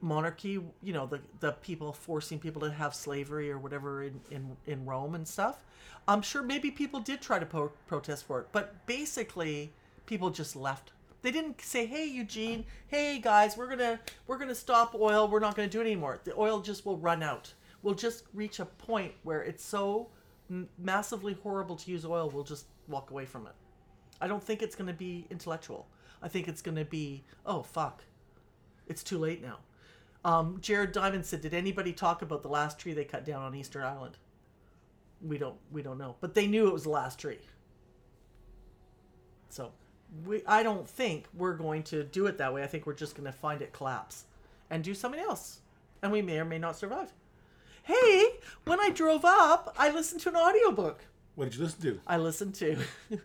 [0.00, 4.56] monarchy you know the the people forcing people to have slavery or whatever in in,
[4.66, 5.62] in rome and stuff
[6.08, 9.72] i'm sure maybe people did try to po- protest for it but basically
[10.10, 10.90] people just left.
[11.22, 15.54] They didn't say hey eugene hey guys we're gonna we're gonna stop oil we're not
[15.54, 16.18] gonna do it anymore.
[16.24, 17.54] The oil just will run out.
[17.82, 20.08] We'll just reach a point where it's so
[20.78, 23.52] massively horrible to use oil we'll just walk away from it.
[24.20, 25.86] I don't think it's gonna be intellectual.
[26.20, 28.02] I think it's gonna be oh fuck.
[28.88, 29.58] It's too late now.
[30.24, 33.54] Um, Jared Diamond said, "Did anybody talk about the last tree they cut down on
[33.54, 34.18] Easter Island?"
[35.22, 35.56] We don't.
[35.70, 37.38] We don't know, but they knew it was the last tree.
[39.48, 39.72] So,
[40.26, 40.42] we.
[40.46, 42.62] I don't think we're going to do it that way.
[42.62, 44.24] I think we're just going to find it collapse,
[44.68, 45.60] and do something else,
[46.02, 47.12] and we may or may not survive.
[47.82, 51.04] Hey, when I drove up, I listened to an audiobook.
[51.34, 52.00] What did you listen to?
[52.06, 52.76] I listened to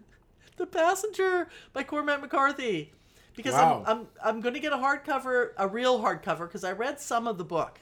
[0.58, 2.94] The Passenger by Cormac McCarthy
[3.36, 3.84] because Wow.
[3.86, 7.28] I'm I'm I'm going to get a hardcover, a real hardcover because I read some
[7.28, 7.80] of the book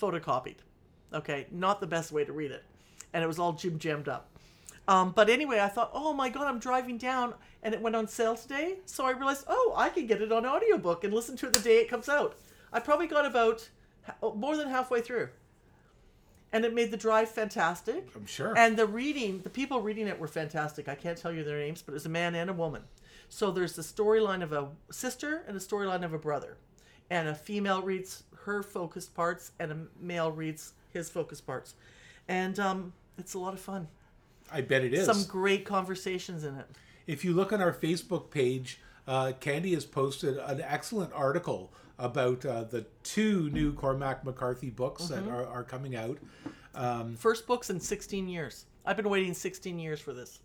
[0.00, 0.56] photocopied.
[1.12, 2.64] Okay, not the best way to read it.
[3.12, 4.28] And it was all jim jammed up.
[4.88, 8.06] Um, but anyway, I thought, "Oh my god, I'm driving down and it went on
[8.06, 11.46] sale today." So I realized, "Oh, I can get it on audiobook and listen to
[11.46, 12.36] it the day it comes out."
[12.72, 13.68] I probably got about
[14.34, 15.30] more than halfway through.
[16.52, 18.08] And it made the drive fantastic.
[18.14, 18.56] I'm sure.
[18.56, 20.88] And the reading, the people reading it were fantastic.
[20.88, 22.82] I can't tell you their names, but it was a man and a woman.
[23.28, 26.56] So there's the storyline of a sister and a storyline of a brother.
[27.10, 31.74] And a female reads her focused parts, and a male reads his focused parts.
[32.28, 33.88] And um, it's a lot of fun.
[34.50, 35.06] I bet it is.
[35.06, 36.66] Some great conversations in it.
[37.06, 42.44] If you look on our Facebook page, uh, Candy has posted an excellent article about
[42.44, 45.26] uh, the two new Cormac McCarthy books Mm-hmm.
[45.26, 46.18] that are, are coming out.
[47.16, 48.66] First books in 16 years.
[48.84, 50.40] I've been waiting 16 years for this.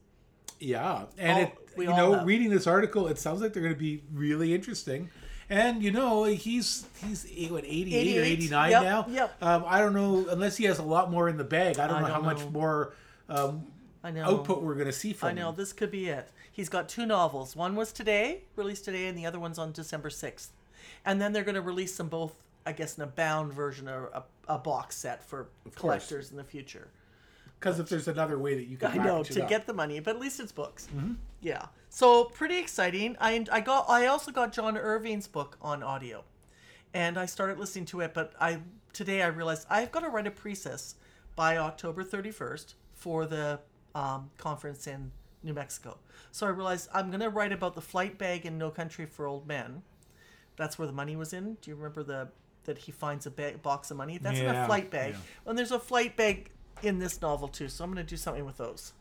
[0.62, 2.28] Yeah, and All- it, we you know, have.
[2.28, 5.10] reading this article, it sounds like they're going to be really interesting.
[5.50, 9.06] And you know, he's he's what eighty eight or eighty nine Yep, now.
[9.10, 9.36] yep.
[9.42, 11.78] Um, I don't know unless he has a lot more in the bag.
[11.80, 12.94] I don't I know don't how much more
[13.28, 13.66] um,
[14.04, 14.24] I know.
[14.24, 15.56] output we're going to see from I know him.
[15.56, 16.30] this could be it.
[16.54, 17.56] He's got two novels.
[17.56, 20.52] One was today, released today, and the other one's on December sixth.
[21.06, 22.34] And then they're going to release them both,
[22.66, 26.44] I guess, in a bound version or a, a box set for collectors in the
[26.44, 26.88] future.
[27.62, 30.16] Because if there's another way that you can I know to get the money, but
[30.16, 30.88] at least it's books.
[30.96, 31.14] Mm-hmm.
[31.42, 31.68] Yeah.
[31.90, 33.16] So pretty exciting.
[33.22, 36.24] I I got I also got John Irving's book on audio,
[36.94, 38.16] and I started listening to it.
[38.16, 38.62] But I
[38.94, 40.96] today I realized I've got to write a precis
[41.36, 43.60] by October thirty first for the
[43.94, 45.12] um, conference in
[45.44, 46.00] New Mexico.
[46.32, 49.46] So I realized I'm gonna write about the flight bag in No Country for Old
[49.48, 49.84] Men.
[50.56, 51.58] That's where the money was in.
[51.62, 52.30] Do you remember the
[52.64, 54.18] that he finds a bag, box of money?
[54.18, 55.14] That's in a flight bag.
[55.14, 55.50] yeah.
[55.50, 56.50] And there's a flight bag
[56.84, 57.68] in this novel too.
[57.70, 58.94] So I'm gonna do something with those.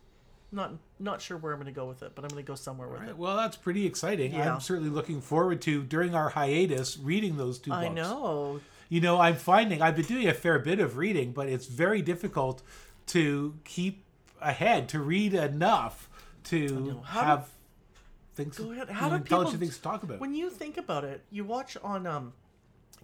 [0.53, 3.01] Not not sure where I'm gonna go with it, but I'm gonna go somewhere with
[3.01, 3.17] Right, it.
[3.17, 4.33] Well, that's pretty exciting.
[4.35, 4.55] Yeah.
[4.55, 7.85] I'm certainly looking forward to during our hiatus reading those two books.
[7.85, 8.61] I know.
[8.89, 12.03] You know, I'm finding I've been doing a fair bit of reading, but it's very
[12.03, 12.63] difficult
[13.09, 14.03] to keep
[14.41, 16.09] ahead to read enough
[16.45, 17.49] to How do- have
[18.35, 18.89] things, Go ahead.
[18.91, 20.19] How do people things to talk about.
[20.19, 22.33] When you think about it, you watch on um,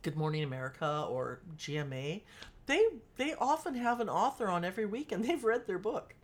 [0.03, 2.23] Good Morning America or GMA,
[2.67, 2.85] they
[3.17, 6.15] they often have an author on every week and they've read their book.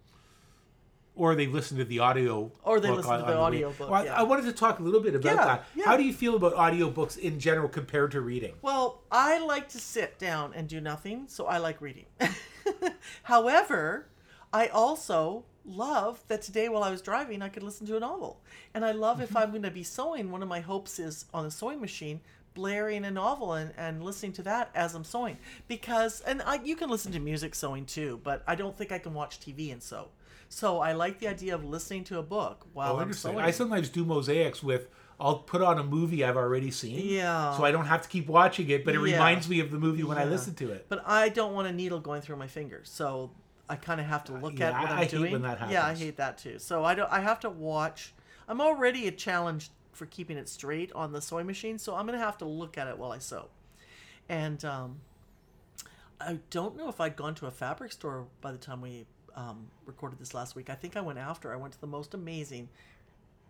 [1.14, 3.34] Or they listen to the audio Or they book listen to the way.
[3.34, 4.18] audio book, Well, I- yeah.
[4.18, 5.64] I wanted to talk a little bit about Yeah, that.
[5.74, 5.84] yeah.
[5.84, 8.54] How do you feel about audiobooks in general compared to reading?
[8.62, 12.06] Well, I like to sit down and do nothing, so I like reading.
[13.24, 14.08] However,
[14.54, 18.40] I also love that today while I was driving, I could listen to a novel.
[18.74, 19.38] And I love if mm-hmm.
[19.38, 22.20] I'm going to be sewing, one of my hopes is on the sewing machine,
[22.54, 25.38] blaring a novel and, and listening to that as I'm sewing.
[25.68, 28.98] Because, and I, you can listen to music sewing too, but I don't think I
[28.98, 30.08] can watch TV and sew.
[30.48, 33.38] So I like the idea of listening to a book while Oh, I'm sewing.
[33.38, 34.88] I sometimes do mosaics with.
[35.20, 37.56] I'll put on a movie I've already seen, Yeah.
[37.56, 39.12] so I don't have to keep watching it, but it Yeah.
[39.14, 40.86] reminds me of the movie when I listen to it.
[40.88, 43.30] But I don't want a needle going through my fingers, so
[43.68, 45.32] I kind of have to uh, look yeah, at what I- I'm I hate doing.
[45.32, 46.58] when that happens Yeah, I hate that too.
[46.58, 47.10] So I don't.
[47.10, 48.12] I have to watch.
[48.48, 52.18] I'm already a challenge for keeping it straight on the sewing machine, so I'm gonna
[52.18, 53.48] have to look at it while I sew.
[54.28, 55.00] And um,
[56.20, 59.66] I don't know if I'd gone to a fabric store by the time we um,
[59.86, 60.70] recorded this last week.
[60.70, 61.52] I think I went after.
[61.52, 62.68] I went to the most amazing.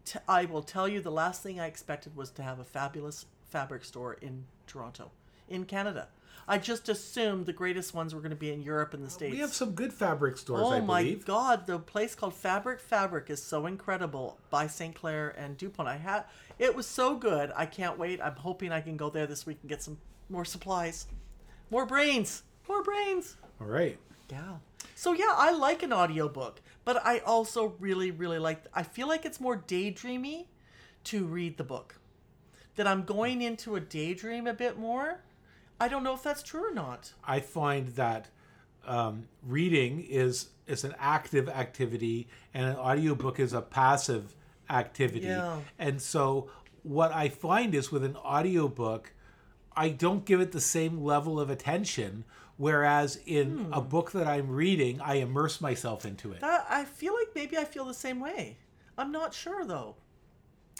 [0.04, 3.26] T- I will tell you, the last thing I expected was to have a fabulous
[3.48, 5.10] fabric store in Toronto,
[5.48, 6.08] in Canada.
[6.48, 9.32] I just assumed the greatest ones were going to be in Europe and the States.
[9.32, 11.24] We have some good fabric stores, Oh I my believe.
[11.24, 11.66] God!
[11.66, 14.94] The place called Fabric Fabric is so incredible by St.
[14.94, 15.88] Clair and Dupont.
[15.88, 16.24] I had
[16.58, 17.52] it was so good.
[17.56, 18.20] I can't wait.
[18.20, 21.06] I'm hoping I can go there this week and get some more supplies,
[21.70, 23.36] more brains, more brains.
[23.60, 23.98] All right.
[24.30, 24.56] Yeah.
[24.94, 28.64] So yeah, I like an audiobook, but I also really, really like.
[28.74, 30.46] I feel like it's more daydreamy
[31.04, 31.96] to read the book.
[32.76, 35.20] That I'm going into a daydream a bit more.
[35.82, 37.12] I don't know if that's true or not.
[37.24, 38.28] I find that
[38.86, 44.36] um, reading is is an active activity and an audiobook is a passive
[44.70, 45.26] activity.
[45.26, 45.58] Yeah.
[45.80, 46.48] And so
[46.84, 49.12] what I find is with an audiobook,
[49.74, 52.24] I don't give it the same level of attention.
[52.58, 56.40] Whereas in a book that I'm reading, I immerse myself into it.
[56.40, 58.56] That I feel like maybe I feel the same way.
[58.96, 59.96] I'm not sure though.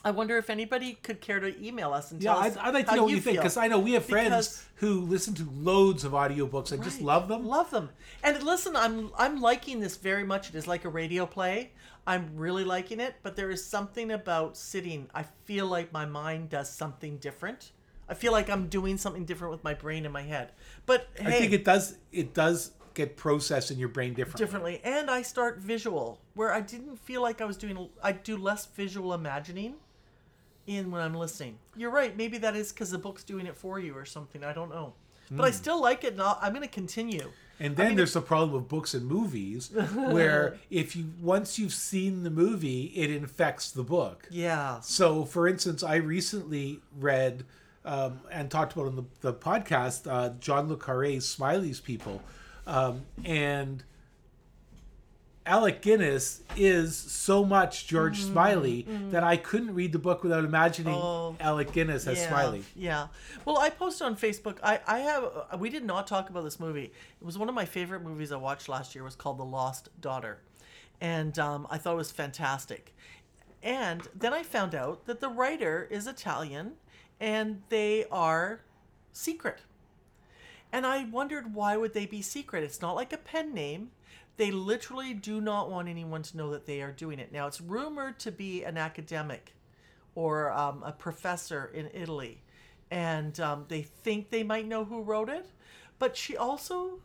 [0.05, 2.75] I wonder if anybody could care to email us and Yeah, tell I'd, us I'd
[2.75, 5.35] like to know what you think because I know we have friends Because- who listen
[5.35, 7.47] to loads of audiobooks and just love them.
[7.47, 7.91] Love them.
[8.23, 10.49] And listen, I'm I'm liking this very much.
[10.49, 11.73] It is like a radio play.
[12.07, 15.09] I'm really liking it, but there is something about sitting.
[15.15, 17.71] I feel like my mind does something different.
[18.09, 20.51] I feel like I'm doing something different with my brain and my head.
[20.85, 24.45] But hey, I think it does it does get processed in your brain differently.
[24.45, 28.37] differently and i start visual where i didn't feel like i was doing i do
[28.37, 29.77] less visual imagining
[30.67, 31.59] in when i'm listening.
[31.77, 34.53] You're right maybe that is because the book's doing it for you or something i
[34.53, 34.95] don't know.
[35.31, 37.31] But i still like it and I'll, i'm going to continue.
[37.61, 42.25] And then there's the problem of books and movies, where if you once you've seen
[42.25, 44.27] the movie, it infects the book.
[44.31, 44.81] yeah.
[44.81, 47.45] So, for instance, I recently read
[47.85, 52.21] um, and talked about on the, the podcast uh, John Le Carre's Smiley's People,
[52.67, 53.85] um, and
[55.45, 60.95] Alec Guinness is so much George Smiley that I couldn't read the book without imagining
[60.95, 61.05] Mm-hmm.
[61.05, 62.65] Oh, Alec Guinness as yeah, Smiley.
[62.77, 63.07] Yeah.
[63.45, 64.59] Well, I posted on Facebook.
[64.63, 65.59] I I have.
[65.59, 66.85] We did not talk about this movie.
[67.21, 69.03] It was one of my favorite movies I watched last year.
[69.03, 70.39] It was called The Lost Daughter,
[71.01, 72.95] and um, I thought it was fantastic.
[73.63, 76.73] And then I found out that the writer is Italian,
[77.21, 78.61] and they are
[79.13, 79.61] secret.
[80.73, 82.65] And I wondered why would they be secret?
[82.65, 83.91] It's not like a pen name.
[84.37, 87.33] They literally do not want anyone to know that they are doing it.
[87.33, 89.55] Now it's rumored to be an academic
[90.15, 92.43] or um, a professor in Italy,
[92.91, 95.47] and um, they think they might know who wrote it.
[95.99, 97.01] But she also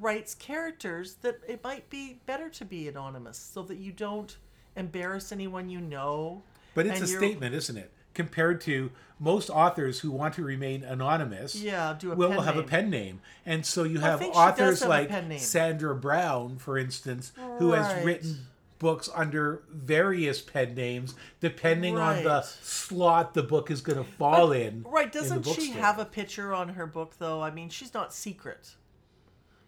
[0.00, 4.36] writes characters that it might be better to be anonymous, so that you don't
[4.76, 6.42] embarrass anyone you know.
[6.74, 7.92] But it's a statement, isn't it?
[8.16, 12.56] Compared to most authors who want to remain anonymous, Yeah, do a will pen have
[12.56, 13.20] a pen name.
[13.44, 15.38] And so you have think she does authors have like.
[15.38, 18.46] Sandra Brown, for instance, who has written
[18.78, 24.50] books under various pen names depending on the slot the book is going to fall
[24.50, 24.82] in.
[24.88, 27.42] Right, doesn't she have a picture on her book though?
[27.42, 28.76] I mean, she's not secret.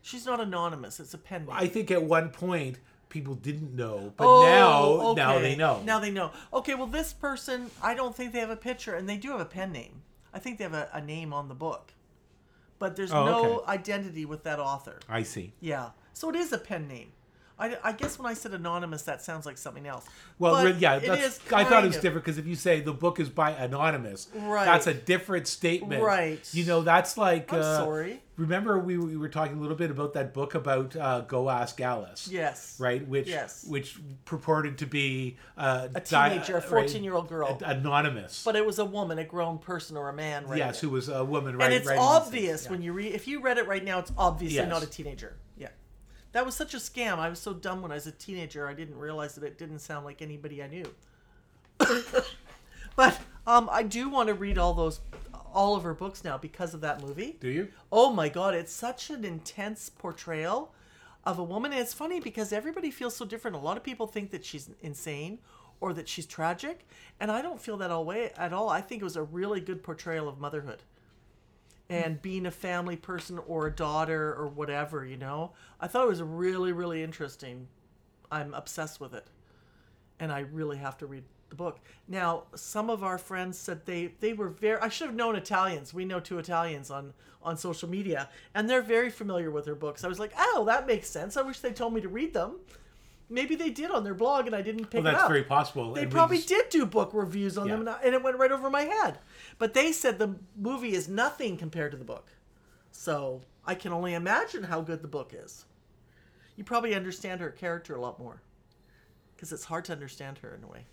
[0.00, 1.00] She's not anonymous.
[1.00, 1.54] It's a pen name.
[1.54, 2.78] I think at one point
[3.08, 5.82] people didn't know, but Oh, now now they know.
[5.84, 6.32] Now they know.
[6.52, 9.40] Okay, well, this person, I don't think they have a picture, and they do have
[9.40, 10.02] a pen name.
[10.32, 11.92] I think they have a, a name on the book,
[12.78, 13.72] but there's Oh, no okay.
[13.72, 14.98] identity with that author.
[15.08, 15.52] I see.
[15.60, 17.12] Yeah, so it is a pen name.
[17.58, 20.06] I, I guess when I said anonymous, that sounds like something else.
[20.38, 22.80] Well, But yeah, that's, is I thought it was of- different because if you say
[22.80, 24.64] the book is by anonymous, Right.
[24.64, 26.02] that's a different statement.
[26.02, 26.40] Right.
[26.52, 27.52] You know, that's like.
[27.52, 28.22] I'm uh, sorry.
[28.36, 31.80] Remember, we, we were talking a little bit about that book about uh, Go Ask
[31.80, 32.28] Alice.
[32.30, 32.76] Yes.
[32.78, 33.64] Right, which Yes.
[33.68, 37.58] which purported to be uh, A di- teenager, a 14 year old girl.
[37.64, 38.44] anonymous.
[38.44, 40.44] But it was a woman, a grown person, or a man.
[40.44, 41.64] Writing yes, who was a woman, right?
[41.64, 42.70] and it's writing these things, obvious yeah.
[42.70, 43.12] when you read.
[43.12, 44.68] If you read it right now, it's obviously Yes.
[44.68, 45.34] not a teenager.
[46.38, 47.18] That was such a scam.
[47.18, 48.68] I was so dumb when I was a teenager.
[48.68, 50.84] I didn't realize that it didn't sound like anybody I knew.
[52.94, 55.00] but um, I do want to read all those,
[55.52, 57.38] all of her books now because of that movie.
[57.40, 57.70] Do you?
[57.90, 60.72] Oh my god, it's such an intense portrayal
[61.24, 61.72] of a woman.
[61.72, 63.56] And it's funny because everybody feels so different.
[63.56, 65.40] A lot of people think that she's insane
[65.80, 66.86] or that she's tragic,
[67.18, 68.68] and I don't feel that all way at all.
[68.68, 70.84] I think it was a really good portrayal of motherhood
[71.90, 75.52] and being a family person or a daughter or whatever, you know.
[75.80, 77.68] I thought it was really really interesting.
[78.30, 79.26] I'm obsessed with it.
[80.20, 81.78] And I really have to read the book.
[82.08, 85.94] Now, some of our friends said they they were very I should have known Italians.
[85.94, 90.04] We know two Italians on on social media and they're very familiar with her books.
[90.04, 91.36] I was like, "Oh, that makes sense.
[91.36, 92.56] I wish they told me to read them."
[93.30, 95.04] Maybe they did on their blog and I didn't pick up.
[95.04, 95.30] Well, it that's up.
[95.30, 95.92] very possible.
[95.92, 98.38] They and probably just- did do book reviews on them, and, I- and it went
[98.38, 99.18] right over my head.
[99.58, 102.28] But they said the movie is nothing compared to the book.
[102.90, 105.66] So I can only imagine how good the book is.
[106.56, 108.40] You probably understand her character a lot more.
[109.36, 110.86] Because it's hard to understand her in a way.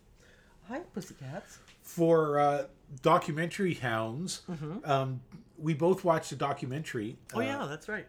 [0.67, 1.59] Hi, pussycats.
[1.81, 2.65] for uh,
[3.01, 4.41] documentary hounds.
[4.83, 5.21] Um,
[5.57, 7.17] we both watched a documentary.
[7.29, 7.37] Mm-hmm.
[7.37, 8.07] Oh, yeah, that's right.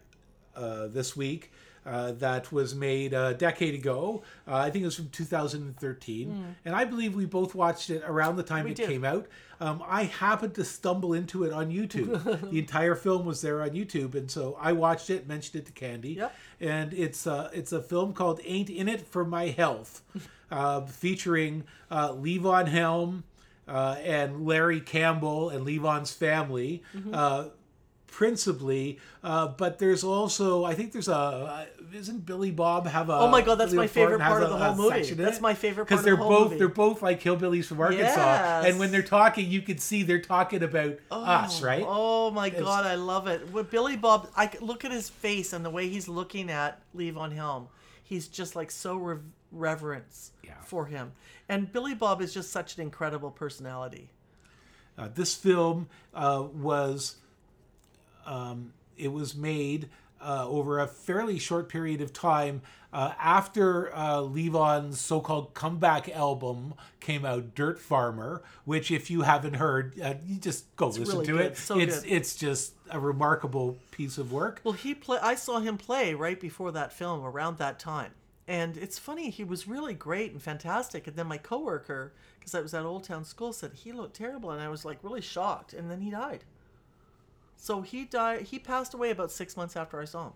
[0.54, 1.52] uh, this week
[1.86, 4.22] uh, that was made a decade ago.
[4.46, 8.36] Uh, I think it was from 2013, and I believe we both watched it around
[8.36, 8.64] the time.
[8.64, 8.88] We it did.
[8.88, 9.26] came out.
[9.60, 12.50] Um, I happened to stumble into it on YouTube.
[12.50, 15.72] the entire film was there on YouTube, and so I watched it, mentioned it to
[15.72, 16.34] Candy, Yep.
[16.60, 20.02] and it's uh, it's a film called "Ain't in It for My Health,"
[20.50, 23.24] uh, featuring uh, Levon Helm.
[23.68, 27.12] Uh, and Larry Campbell and Levon's family, Mm-hmm.
[28.16, 33.12] Principally, uh, but there's also I think there's a uh, isn't Billy Bob have a
[33.12, 35.12] Oh my God, that's Billy my favorite part of the a whole movie.
[35.12, 36.58] That's my favorite part of they're the both movie.
[36.58, 38.64] they're both like hillbillies from Arkansas, Yes.
[38.66, 41.84] and when they're talking, you can see they're talking about us, right?
[41.86, 43.52] Oh my god, I love it.
[43.52, 47.34] With Billy Bob, I look at his face and the way he's looking at Levon
[47.34, 47.68] Helm.
[48.02, 49.20] He's just like so rev-
[49.52, 50.54] reverence Yeah.
[50.64, 51.12] for him.
[51.50, 54.08] And Billy Bob is just such an incredible personality.
[54.96, 57.16] Uh, this film uh, was
[58.26, 59.88] um, it was made
[60.20, 62.62] uh, over a fairly short period of time
[62.92, 69.54] uh, after uh, Levon's so-called comeback album came out, Dirt Farmer, which if you haven't
[69.54, 71.40] heard, uh, you just go listen really to good.
[71.44, 71.56] it.
[71.58, 72.10] So it's good.
[72.10, 74.62] it's just a remarkable piece of work.
[74.64, 75.18] Well, he play.
[75.20, 78.12] I saw him play right before that film, around that time,
[78.48, 79.28] and it's funny.
[79.28, 81.06] He was really great and fantastic.
[81.06, 84.50] And then my coworker, because I was at Old Town School, said he looked terrible,
[84.50, 85.74] and I was like really shocked.
[85.74, 86.44] And then he died.
[87.56, 88.42] So he died.
[88.42, 90.32] He passed away about six months after I saw him.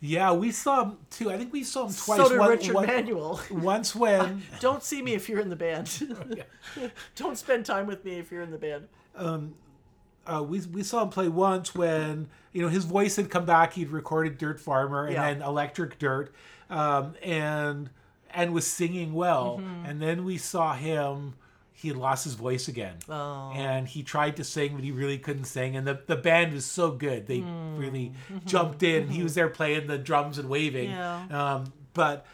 [0.00, 1.30] Yeah, we saw him too.
[1.30, 2.18] I think we saw him twice.
[2.18, 3.40] so did One- Richard one- Manuel.
[3.50, 5.88] Once when Don't see me if you're in the band.
[7.16, 8.88] Don't spend time with me if you're in the band.
[9.16, 13.72] uh, we we saw him play once when you know his voice had come back.
[13.72, 15.32] He'd recorded Dirt Farmer and Yeah.
[15.32, 16.34] then Electric Dirt,
[16.68, 17.88] um, and
[18.34, 19.58] and was singing well.
[19.62, 19.86] Mm-hmm.
[19.86, 21.34] And then we saw him.
[21.78, 23.52] He had lost his voice again, Oh.
[23.54, 25.76] and he tried to sing, but he really couldn't sing.
[25.76, 27.76] And the, the band was so good; they Hmm.
[27.76, 28.12] really
[28.46, 29.08] jumped in.
[29.08, 30.90] He was there playing the drums and waving.
[30.90, 31.26] Yeah.
[31.30, 32.24] Um, but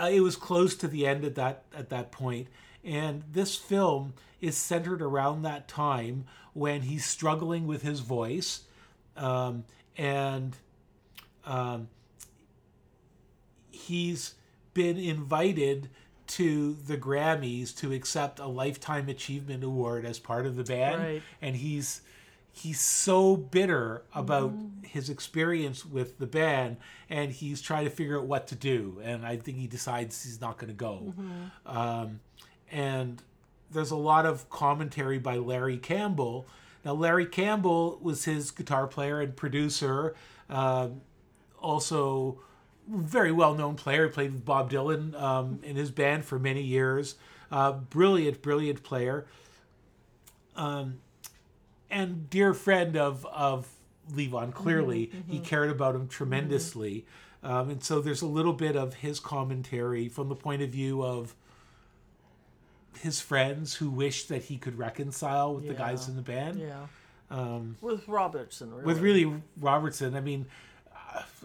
[0.00, 2.46] uh, it was close to the end at that at that point.
[2.84, 8.62] And this film is centered around that time when he's struggling with his voice,
[9.16, 9.64] um,
[9.98, 10.56] and
[11.44, 11.88] um,
[13.70, 14.34] he's
[14.74, 15.88] been invited
[16.36, 21.22] to the Grammys to accept a lifetime achievement award as part of the band, Right.
[21.42, 22.02] and he's
[22.52, 24.50] he's so bitter about
[24.82, 26.78] his experience with the band
[27.10, 28.98] and he's trying to figure out what to do.
[29.04, 31.12] And i think he decides he's not going to go
[31.66, 32.20] um,
[32.72, 33.22] and
[33.70, 36.46] there's a lot of commentary by larry campbell.
[36.82, 40.14] Now larry campbell was his guitar player and producer
[40.48, 41.02] um,
[41.60, 42.38] also
[42.88, 47.16] very well-known player He played with bob dylan um, in his band for many years
[47.50, 49.26] uh, brilliant brilliant player
[51.90, 53.68] and dear friend of of
[54.12, 54.52] Levon.
[54.54, 57.06] Clearly, he cared about him tremendously,
[57.42, 61.04] um, and so there's a little bit of his commentary from the point of view
[61.04, 61.34] of
[63.00, 66.60] his friends who wish that he could reconcile with the guys in the band.
[66.60, 66.86] Yeah.
[67.80, 68.84] with Robertson, really.
[68.84, 70.46] With really Robertson, I mean,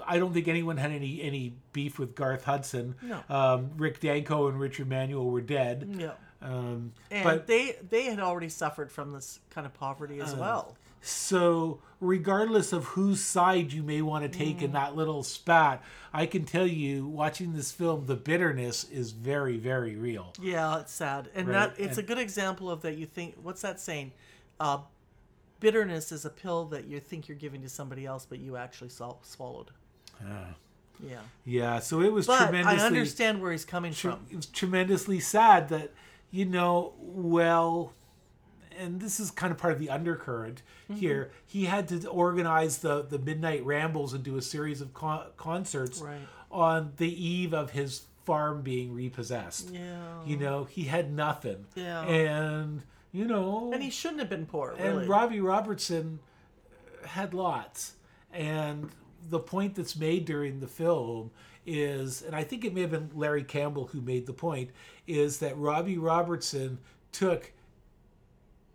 [0.05, 2.95] I don't think anyone had any any beef with Garth Hudson.
[3.01, 3.22] No.
[3.30, 5.95] Um, Rick Danko and Richard Manuel were dead.
[5.97, 6.11] Yeah.
[6.41, 10.36] Um, And but they they had already suffered from this kind of poverty Uh, as
[10.36, 10.76] well.
[11.03, 14.63] So, regardless of whose side you may want to take Mm.
[14.65, 19.57] in that little spat, I can tell you, watching this film, the bitterness is very,
[19.57, 20.32] very real.
[20.39, 22.97] Yeah, it's sad, and Right, that it's and- a good example of that.
[22.97, 24.11] You think what's that saying?
[24.59, 24.80] Uh,
[25.62, 28.89] bitterness is a pill that you think you're giving to somebody else, but you actually
[28.89, 29.72] swal- swallowed.
[31.03, 32.80] Yeah, Yeah, so it was but tremendously.
[32.80, 34.26] I understand where he's coming tre- from.
[34.30, 35.91] it was tremendously sad that
[36.30, 37.93] you know well
[38.78, 40.99] and this is kind of part of the undercurrent Mm-hmm.
[40.99, 45.26] here he had to organize the the midnight rambles and do a series of con-
[45.38, 46.20] concerts Right.
[46.51, 52.03] on the eve of his farm being repossessed Yeah, you know he had nothing Yeah.
[52.03, 54.74] and you know and he shouldn't have been poor.
[54.78, 56.20] and Robbie Robertson
[57.05, 57.93] had lots.
[58.34, 58.89] And
[59.30, 61.32] the point that's made during the film
[61.66, 64.70] is, and I think it may have been Larry Campbell who made the point,
[65.07, 66.80] is that Robbie Robertson
[67.12, 67.51] took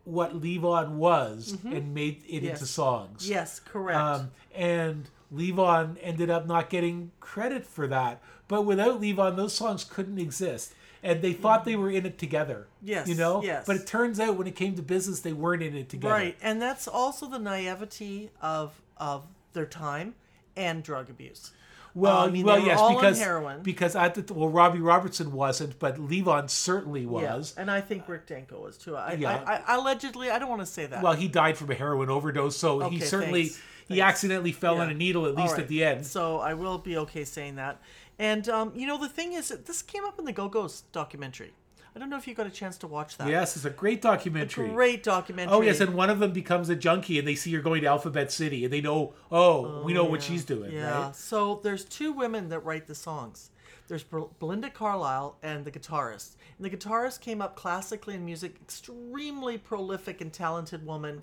[0.05, 2.45] what Levon was and made it Mm-hmm.
[2.47, 2.61] Yes.
[2.61, 3.29] into songs.
[3.29, 3.99] yes, correct.
[3.99, 8.23] Um, and Levon ended up not getting credit for that.
[8.47, 10.73] But without Levon, those songs couldn't exist.
[11.07, 12.67] And they thought they were in it together.
[12.83, 13.43] Yes, You know?
[13.43, 13.65] yes.
[13.67, 16.13] But it turns out when it came to business, they weren't in it together.
[16.13, 20.15] Right, and that's also the naivety of of their time
[20.57, 21.53] and drug abuse.
[21.97, 23.63] Well, um, I mean, well, they were yes, all on because heroin.
[23.63, 27.55] because at the well, Robbie Robertson wasn't, but Levon certainly was.
[27.57, 28.95] Yeah, and I think Rick Danko was too.
[28.95, 29.43] I, Yeah.
[29.47, 31.03] I, I, allegedly, I don't want to say that.
[31.03, 34.03] Well, he died from a heroin overdose, so he certainly thanks, he thanks.
[34.03, 36.07] accidentally fell on a needle at least right, at the end.
[36.07, 37.81] So I will be okay saying that.
[38.19, 41.53] And um, you know, the thing is, this came up in the Go Go's documentary.
[41.95, 43.29] I don't know if you got a chance to watch that.
[43.29, 44.69] Yes, it's a great documentary.
[44.69, 45.55] Great documentary.
[45.55, 47.87] Oh yes, and one of them becomes a junkie, and they see you're going to
[47.87, 51.07] Alphabet City, and they know, oh, we know what she's doing, Yeah.
[51.07, 51.17] right?
[51.17, 53.51] So there's two women that write the songs.
[53.89, 56.37] There's Bel- Belinda Carlisle and the guitarist.
[56.59, 61.23] And the guitarist came up classically in music, extremely prolific and talented woman.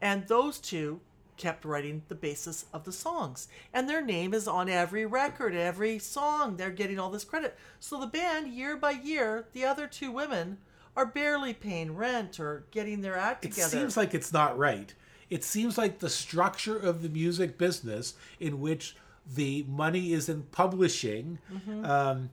[0.00, 1.00] And those two
[1.36, 3.48] kept writing the basis of the songs.
[3.72, 6.56] And their name is on every record, every song.
[6.56, 7.56] They're getting all this credit.
[7.80, 10.58] So the band, year by year, the other two women
[10.96, 13.66] are barely paying rent or getting their act together.
[13.66, 14.94] It seems like it's not right.
[15.30, 18.94] It seems like the structure of the music business, in which
[19.26, 21.84] the money is in publishing, Mm-hmm.
[21.84, 22.30] um,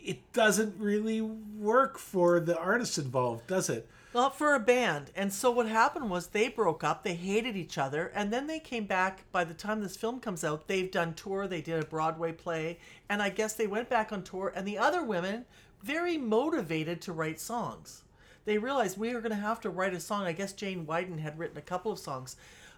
[0.00, 3.88] it doesn't really work for the artists involved, does it?
[4.14, 5.10] Not for a band.
[5.16, 8.60] And so what happened was they broke up, they hated each other, and then they
[8.60, 9.24] came back.
[9.32, 12.78] By the time this film comes out, they've done tour, they did a Broadway play,
[13.08, 15.44] and I guess they went back on tour, and the other women,
[15.82, 18.02] very motivated to write songs.
[18.44, 20.24] They realized we are going to have to write a song.
[20.24, 22.36] I guess Jane Wiedlin had written a couple of songs.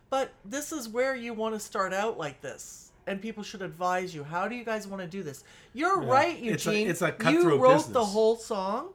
[0.09, 2.93] But this is where you want to start out like this.
[3.09, 4.25] And people should advise you.
[4.25, 5.45] How do you guys want to do this?
[5.75, 6.89] You're right, Eugene.
[6.89, 8.91] It's a- it's a you cutthroat wrote the whole song,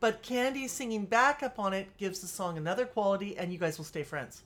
[0.00, 3.84] but Candy singing backup on it gives the song another quality, and you guys will
[3.84, 4.42] stay friends.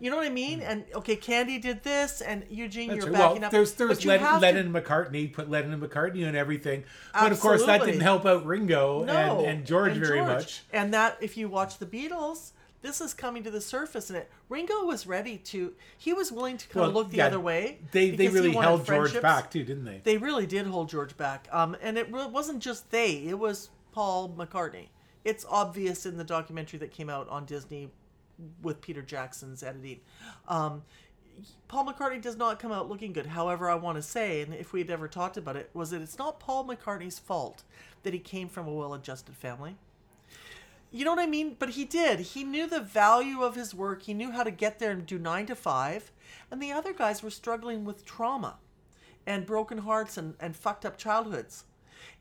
[0.00, 0.60] You know what I mean?
[0.60, 2.88] And okay, Candy did this, and Eugene.
[2.88, 3.18] That's you're right.
[3.18, 3.52] backing well, up.
[3.52, 7.40] there's there's Len- to- Lennon and McCartney put Lennon and McCartney and everything, but of
[7.40, 10.28] course that didn't help out Ringo no, and, and George and very George.
[10.28, 10.62] much.
[10.72, 14.30] And that, if you watch the Beatles, this is coming to the surface, and it
[14.48, 15.72] Ringo was ready to.
[15.96, 17.78] He was willing to kind of look the yeah, other way.
[17.90, 20.00] They they he really wanted held George back too, didn't they?
[20.04, 21.48] They really did hold George back.
[21.50, 24.88] Um, and it wasn't just they; it was Paul McCartney.
[25.24, 27.90] It's obvious in the documentary that came out on Disney
[28.62, 30.00] with Peter Jackson's editing.
[30.46, 30.82] Um,
[31.68, 33.26] Paul McCartney does not come out looking good.
[33.26, 36.02] However, I want to say, and if we had ever talked about it, was that
[36.02, 37.62] it's not Paul McCartney's fault
[38.02, 39.76] that he came from a well-adjusted family.
[40.90, 41.56] You know what I mean?
[41.58, 42.20] But he did.
[42.20, 44.04] He knew the value of his work.
[44.04, 46.10] He knew how to get there and do nine to five.
[46.50, 48.56] And the other guys were struggling with trauma
[49.26, 51.64] and broken hearts and, and fucked up childhoods.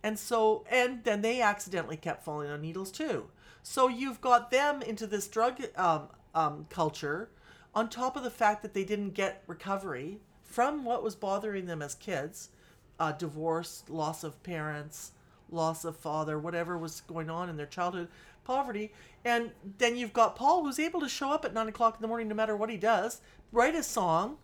[0.03, 3.27] And so, and then they accidentally kept falling on needles too.
[3.63, 7.29] So you've got them into this drug um, um, culture
[7.75, 11.81] on top of the fact that they didn't get recovery from what was bothering them
[11.81, 12.49] as kids
[12.99, 15.11] uh, divorce, loss of parents,
[15.51, 18.07] loss of father, whatever was going on in their childhood,
[18.43, 18.91] poverty.
[19.23, 22.07] And then you've got Paul who's able to show up at nine o'clock in the
[22.07, 23.21] morning no matter what he does,
[23.51, 24.37] write a song.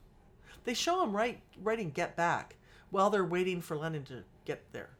[0.65, 2.55] They show him write, writing Get Back
[2.89, 4.91] while they're waiting for Lennon to get there.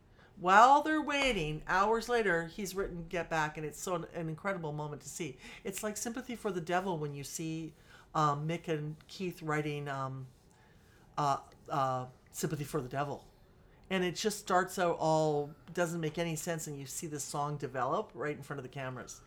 [0.43, 4.73] While they're waiting, hours later, he's written Get Back, and it's so an, an incredible
[4.73, 5.37] moment to see.
[5.63, 7.71] It's like Sympathy for the Devil when you see
[8.13, 10.27] um, Mick and Keith writing um,
[11.17, 11.37] uh,
[11.69, 13.23] uh, Sympathy for the Devil.
[13.89, 17.55] And it just starts out all doesn't make any sense, and you see this song
[17.55, 19.21] develop right in front of the cameras.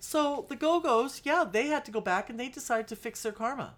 [0.00, 3.22] So the Go Go's, yeah, they had to go back and they decided to fix
[3.22, 3.76] their karma.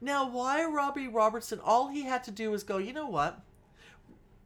[0.00, 1.60] Now, why Robbie Robertson?
[1.62, 3.44] All he had to do was go, you know what?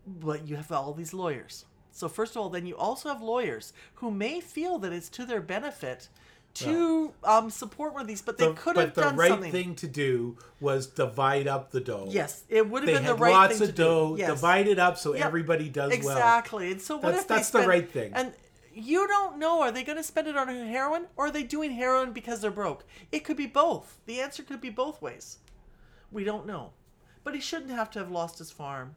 [0.07, 1.65] But you have all these lawyers.
[1.93, 5.25] So, first of all, then you also have lawyers who may feel that it's to
[5.25, 6.09] their benefit
[6.55, 9.29] to um, support one of these, but they The- could but have the done right
[9.31, 9.51] something.
[9.53, 12.07] thing to do was divide up the dough.
[12.09, 14.15] Yes, it would have They been the right lots thing of to dough.
[14.17, 14.21] do.
[14.23, 14.31] Yes.
[14.31, 15.25] Divide it up so Yep.
[15.25, 15.97] everybody does well.
[16.17, 16.71] Exactly.
[16.73, 18.13] And so what That's- if that's the right thing.
[18.15, 18.33] And
[18.73, 19.63] you don't know.
[19.63, 22.51] Are they going to spend it on heroin, or are they doing heroin because they're
[22.53, 22.85] broke?
[23.13, 23.99] It could be both.
[24.07, 25.39] The answer could be both ways.
[26.13, 26.73] We don't know.
[27.25, 28.95] But he shouldn't have to have lost his farm,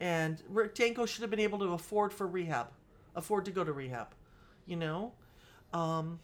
[0.00, 2.68] and Rick Danko should have been able to afford for rehab,
[3.14, 4.08] afford to go to rehab.
[4.66, 5.12] You know,
[5.72, 6.20] um,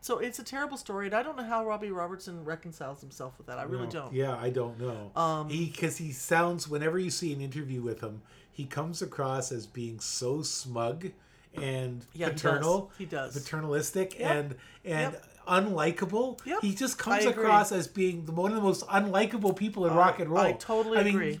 [0.00, 3.46] so it's a terrible story, and I don't know how Robbie Robertson reconciles himself with
[3.48, 3.58] that.
[3.58, 3.90] I really No.
[3.90, 4.12] don't.
[4.12, 5.10] Yeah, I don't know.
[5.14, 9.52] Um, he because he sounds whenever you see an interview with him, he comes across
[9.52, 11.10] as being so smug
[11.54, 12.42] and Yeah, he does.
[12.42, 12.90] paternal.
[12.98, 13.34] He does.
[13.38, 14.30] paternalistic Yep.
[14.36, 15.24] and and Yep.
[15.48, 16.40] unlikable.
[16.46, 16.60] Yep.
[16.62, 20.18] He just comes across as being the, one of the most unlikable people in rock
[20.20, 20.40] and roll.
[20.40, 21.40] I totally I mean, agree.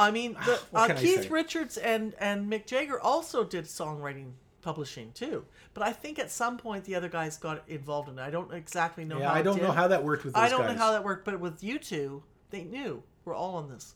[0.00, 1.30] I mean, the, uh, can I Keith?
[1.30, 4.32] Richards and and Mick Jagger also did songwriting
[4.62, 5.44] publishing too.
[5.74, 8.22] But I think at some point the other guys got involved in it.
[8.22, 9.34] I don't exactly know Yeah, how.
[9.34, 10.72] I don't know how that worked with those I don't guys.
[10.76, 13.94] know how that worked, but with you two, they knew we're all on this.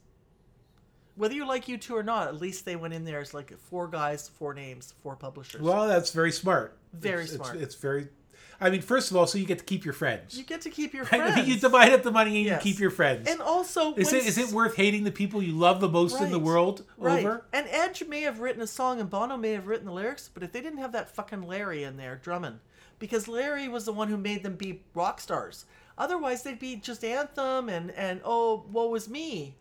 [1.17, 3.57] Whether you like you two or not, at least they went in there as like
[3.59, 5.61] four guys, four names, four publishers.
[5.63, 6.77] Well, that's very smart.
[6.93, 7.55] Very It's- smart.
[7.57, 8.09] It's, it's very.
[8.61, 10.37] I mean, first of all, so you get to keep your friends.
[10.39, 11.33] you get to keep your Right?
[11.33, 11.49] Friends.
[11.49, 12.65] you divide up the money and Yes.
[12.65, 13.29] you keep your friends.
[13.29, 16.31] and also, is it is it worth hating the people you love the most in
[16.31, 17.25] the world Right.
[17.25, 17.45] over?
[17.53, 20.43] And Edge may have written a song and Bono may have written the lyrics, but
[20.43, 22.61] if they didn't have that fucking Larry in there drumming,
[22.99, 25.65] because Larry was the one who made them be rock stars.
[25.99, 29.57] Otherwise, they'd be just Anthem and and oh, woe is me.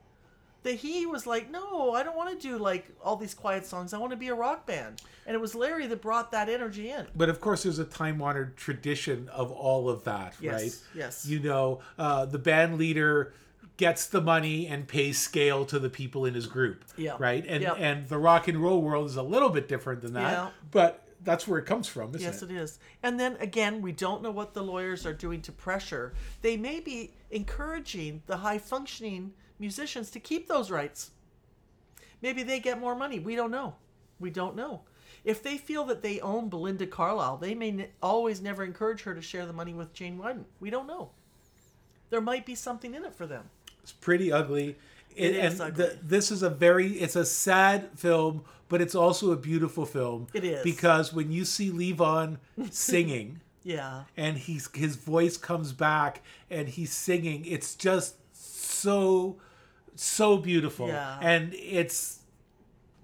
[0.63, 3.93] That he was like, no, I don't want to do like all these quiet songs.
[3.93, 5.01] I want to be a rock band.
[5.25, 7.05] And it was Larry that brought that energy in.
[7.15, 10.75] But of course, there's a time honored tradition of all of that, Yes, right?
[10.95, 11.25] yes.
[11.25, 13.33] You know, uh, the band leader
[13.75, 16.85] gets the money and pays scale to the people in his group.
[16.95, 17.15] Yeah.
[17.19, 17.45] Right?
[17.47, 17.75] And Yep.
[17.79, 20.31] and the rock and roll world is a little bit different than that.
[20.31, 20.49] Yeah.
[20.71, 22.51] But that's where it comes from, isn't Yes, it?
[22.51, 22.79] it is.
[23.01, 26.13] And then again, we don't know what the lawyers are doing to pressure.
[26.41, 29.33] They may be encouraging the high functioning
[29.67, 31.11] musicians to keep those rights.
[32.21, 33.17] Maybe they get more money.
[33.19, 33.75] We don't know.
[34.19, 34.81] We don't know.
[35.23, 39.21] If they feel that they own Belinda Carlisle, they may always never encourage her to
[39.21, 40.43] share the money with Jane Wiedlin.
[40.59, 41.11] We don't know.
[42.09, 43.49] There might be something in it for them.
[43.81, 44.75] It's pretty ugly.
[45.15, 45.99] It and is the- ugly.
[46.03, 50.27] this is a very it's a sad film, but it's also a beautiful film.
[50.33, 50.63] It is.
[50.63, 52.37] because when you see Levon
[52.71, 53.39] singing.
[53.65, 54.03] Yeah.
[54.17, 59.37] and he's his voice comes back and he's singing it's just so
[59.95, 61.17] so beautiful Yeah.
[61.21, 62.19] and it's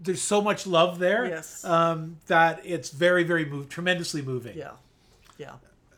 [0.02, 1.64] there's so much love there Yes.
[1.66, 4.72] um, that it's very very move tremendously moving Yeah.
[5.38, 5.56] Yeah.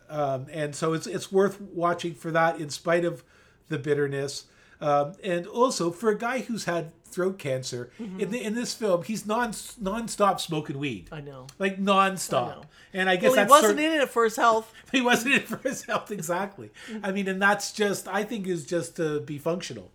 [0.10, 3.24] um, and so it's it's worth watching for that in spite of
[3.70, 4.46] the bitterness
[4.82, 9.04] um, and also for a guy who's had throat cancer in the, in this film
[9.04, 11.46] he's non non-stop smoking weed I know.
[11.60, 12.64] like I non-stop know.
[12.94, 14.74] and i guess Well, he wasn't sort- in it for his health.
[14.94, 16.70] he wasn't in it for his health exactly.
[17.04, 19.92] I mean, and that's just I think is just to be functional.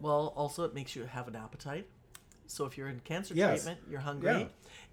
[0.00, 1.86] Well, also it makes you have an appetite.
[2.48, 3.64] So if you're in cancer Yes.
[3.64, 4.30] treatment, you're hungry.
[4.30, 4.46] Yeah.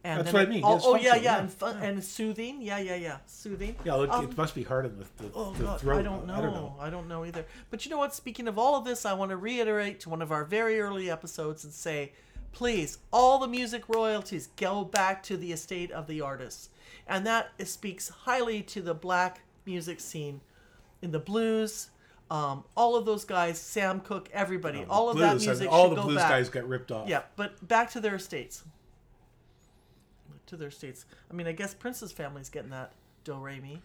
[0.05, 0.61] And That's what I mean.
[0.65, 1.39] Oh, oh, yeah, yeah, yeah.
[1.39, 2.61] and, fun, and soothing.
[2.61, 3.75] Yeah, yeah, yeah, soothing.
[3.85, 5.99] Yeah, it, Um, it must be hard on the, the, Oh the God, throat.
[5.99, 6.33] I don't know.
[6.33, 6.75] I don't know.
[6.79, 7.45] I don't know either.
[7.69, 8.13] But you know what?
[8.13, 11.09] Speaking of all of this, I want to reiterate to one of our very early
[11.09, 12.11] episodes and say,
[12.51, 16.69] please, all the music royalties go back to the estate of the artists,
[17.07, 20.41] and that speaks highly to the black music scene,
[21.01, 21.89] in the blues.
[22.33, 25.71] Um, all of those guys, Sam Cooke, everybody, all of that Blues, I mean, music
[25.71, 26.29] all should the go blues back.
[26.29, 27.07] guys got ripped off.
[27.07, 28.63] Yeah, but back to their estates.
[30.47, 31.05] To their states.
[31.31, 32.91] I mean, I guess Prince's family's getting that
[33.23, 33.79] do re mi.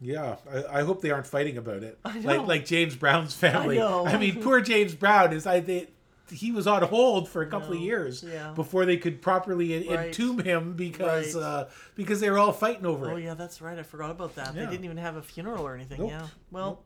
[0.00, 1.98] Yeah, I, I hope they aren't fighting about it.
[2.04, 2.44] I Like know.
[2.44, 3.76] like James Brown's family.
[3.76, 4.06] know.
[4.18, 5.88] mean, poor James Brown is I they,
[6.32, 8.52] he was on hold for a couple of years Yeah.
[8.52, 10.06] before they could properly Right.
[10.08, 11.42] entomb him because Right.
[11.42, 13.12] uh, because they were all fighting over Oh it.
[13.12, 13.78] Oh yeah, that's right.
[13.78, 14.54] I forgot about that.
[14.54, 14.64] Yeah.
[14.64, 16.00] They didn't even have a funeral or anything.
[16.00, 16.10] Nope.
[16.10, 16.26] Yeah.
[16.50, 16.80] Well,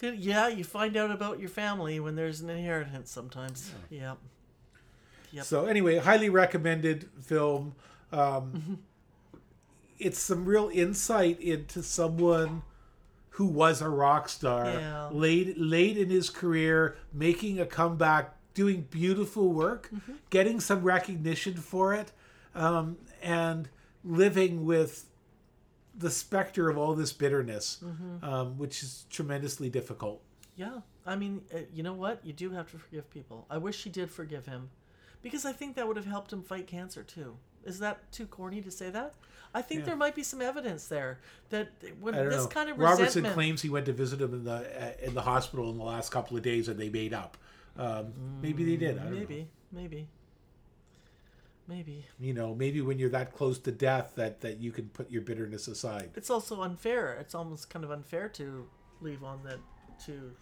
[0.00, 0.18] good.
[0.18, 3.70] Yeah, you find out about your family when there's an inheritance sometimes.
[3.90, 4.14] Yeah.
[5.32, 5.44] Yep.
[5.44, 7.74] So anyway, highly recommended film.
[8.12, 8.74] Um, Mm-hmm.
[9.98, 12.62] it's some real insight into someone
[13.34, 15.08] who was a rock star Yeah.
[15.12, 20.12] late late in his career, making a comeback, doing beautiful work, Mm-hmm.
[20.30, 22.12] getting getting some recognition for it,
[22.54, 23.68] um, and
[24.04, 25.04] living with
[26.00, 28.24] the specter of all this bitterness, Mm-hmm.
[28.24, 30.20] um, which is tremendously difficult.
[30.56, 30.80] Yeah.
[31.06, 32.20] I mean, uh, you know what?
[32.24, 33.46] You do have to forgive people.
[33.48, 34.70] I wish she did forgive him,
[35.22, 37.36] because I think that would have helped him fight cancer too.
[37.64, 39.14] Is that too corny to say that?
[39.54, 39.86] I think Yeah.
[39.86, 41.18] there might be some evidence there
[41.50, 41.68] that
[42.00, 42.46] when this know.
[42.48, 45.70] kind of Robertson claims he went to visit him in the uh, in the hospital
[45.70, 47.36] in the last couple of days, and they made up.
[47.76, 48.12] Um,
[48.42, 48.98] maybe they did.
[48.98, 49.18] I don't know.
[49.72, 50.08] maybe,
[51.70, 52.04] maybe.
[52.18, 55.22] You know, maybe when you're that close to death, that that you can put your
[55.22, 56.10] bitterness aside.
[56.16, 57.14] It's also unfair.
[57.14, 58.66] It's almost kind of unfair to
[59.00, 59.58] leave on that
[60.06, 60.32] to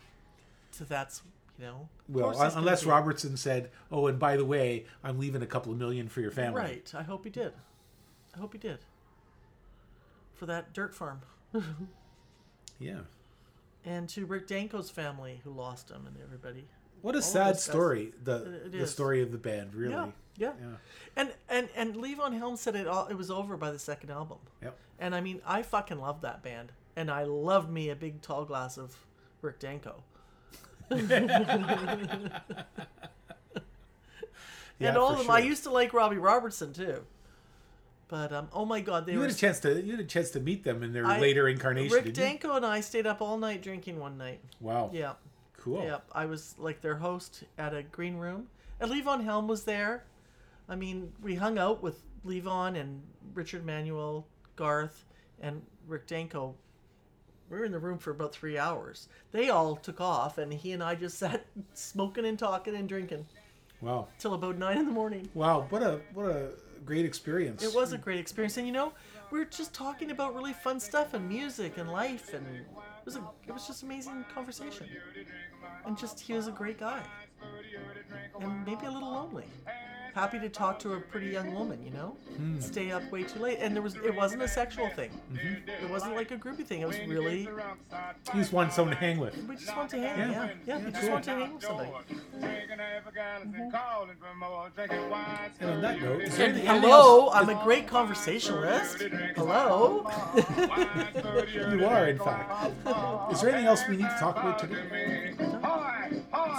[0.78, 1.22] to that's
[1.58, 1.88] you know.
[2.08, 5.70] Well, course unless be- Robertson said, "Oh, and by the way, I'm leaving a couple
[5.72, 6.92] of million for your family." Right.
[6.96, 7.52] I hope he did.
[8.34, 8.78] I hope he did.
[10.34, 11.20] For that dirt farm.
[12.80, 13.00] Yeah.
[13.84, 16.68] And to Rick Danko's family who lost him and everybody.
[17.02, 18.12] What a sad story.
[18.24, 19.92] The the story of the band, really.
[19.94, 20.06] Yeah,
[20.36, 20.52] yeah.
[20.60, 20.66] Yeah.
[21.16, 24.38] And and and Levon Helm said it all it was over by the second album.
[24.62, 24.76] Yep.
[24.98, 26.72] And I mean, I fucking love that band.
[26.96, 28.96] And I loved me a big tall glass of
[29.42, 30.02] Rick Danko.
[34.78, 35.30] Yeah, and all of them.
[35.30, 37.04] I used to like Robbie Robertson too.
[38.06, 40.04] But um, oh my God, they You were had a chance to you had a
[40.04, 42.14] chance to meet them in their I- later incarnation, Rick?
[42.14, 44.40] Danko and I stayed up all night drinking one night.
[44.60, 44.90] Wow.
[44.92, 45.14] Yeah,
[45.58, 45.82] Cool.
[45.84, 45.98] yeah.
[46.12, 48.46] I was like their host at a green room,
[48.80, 50.04] and Levon Helm was there.
[50.68, 53.02] I mean, we hung out with Levon and
[53.34, 54.26] Richard Manuel,
[54.56, 55.04] Garth,
[55.40, 56.54] and Rick Danko.
[57.50, 59.08] We were in the room for about three hours.
[59.32, 61.44] They all took off, and he and I just sat
[61.74, 63.26] smoking and talking and drinking
[63.80, 64.08] Wow.
[64.18, 65.28] till about nine in the morning.
[65.34, 65.66] Wow.
[65.70, 66.50] What a what a
[66.84, 67.62] great experience.
[67.62, 68.92] It was a great experience, and you know,
[69.30, 72.44] we were just talking about really fun stuff and music and life, and
[73.08, 74.86] was a, it was just amazing conversation.
[75.86, 77.02] And just he was a great guy,
[78.38, 79.46] and maybe a little lonely.
[80.18, 82.16] Happy to talk to a pretty young woman, you know.
[82.36, 82.58] Hmm.
[82.58, 85.10] Stay up way too late, and there was it wasn't a sexual thing.
[85.32, 85.84] Mm-hmm.
[85.84, 86.80] It wasn't like a groupie thing.
[86.80, 87.48] It was really
[88.32, 89.36] He just wanted someone to hang with.
[89.48, 90.32] we just want to hang.
[90.32, 90.46] Yeah.
[90.46, 91.10] Yeah, yeah, we just Cool.
[91.12, 91.90] want to hang with somebody.
[91.90, 92.44] Mm-hmm.
[95.60, 97.06] And on that note, is there anything anything else?
[97.06, 99.02] hello, I'm a great conversationalist.
[99.36, 100.10] Hello.
[101.78, 102.50] You are, in fact.
[103.32, 105.34] Is there anything else we need to talk about today?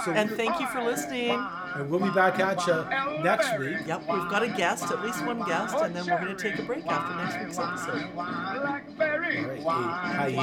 [0.04, 1.38] So, And thank you for listening.
[1.74, 3.76] And we'll be back at you next week.
[3.86, 6.58] Yep, we've got a guest, at least one guest, and then we're going to take
[6.58, 8.08] a break after next week's episode.
[8.16, 8.24] All
[8.62, 10.36] right, a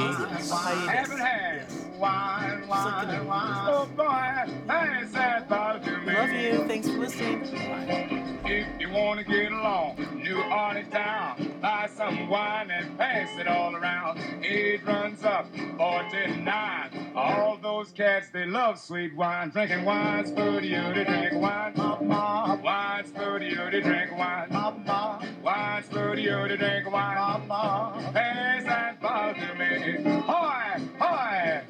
[0.54, 1.87] hiatus.
[2.70, 3.26] A hiatus.
[4.68, 5.14] Yes.
[6.06, 6.64] We love you.
[6.68, 7.42] Thanks for listening.
[8.44, 13.76] If you wanna get along, New Orleans town, buy some wine and pass it all
[13.76, 14.20] around.
[14.44, 15.46] Age runs up,
[15.78, 17.12] 49.
[17.14, 19.50] All those cats, they love sweet wine.
[19.50, 21.74] Drinking wine's for you to drink wine.
[21.76, 22.60] Mama.
[22.64, 24.48] Wine's for you to drink wine.
[24.50, 25.20] Mama.
[25.42, 27.18] Wine's for you to drink wine.
[27.48, 28.10] Mama.
[28.14, 30.20] Pass that bottle to me.
[30.22, 31.62] Hoy, hoy.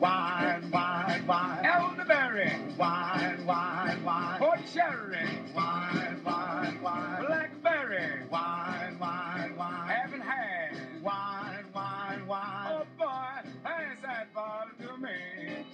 [0.00, 1.64] Wine, wine, wine.
[1.64, 2.52] Elderberry.
[2.76, 4.38] Wine, wine, wine.
[4.38, 5.28] Port cherry.
[5.54, 7.26] Wine, wine, wine.
[7.26, 8.22] Blackberry.
[8.30, 9.88] Wine, wine, wine.
[9.88, 11.02] Haven't had.
[11.02, 12.72] Wine, wine, wine.
[12.72, 15.64] Oh boy, pass that bottle to me.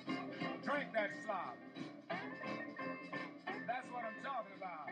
[0.65, 1.57] Drink that slop.
[3.67, 4.89] That's what I'm talking about.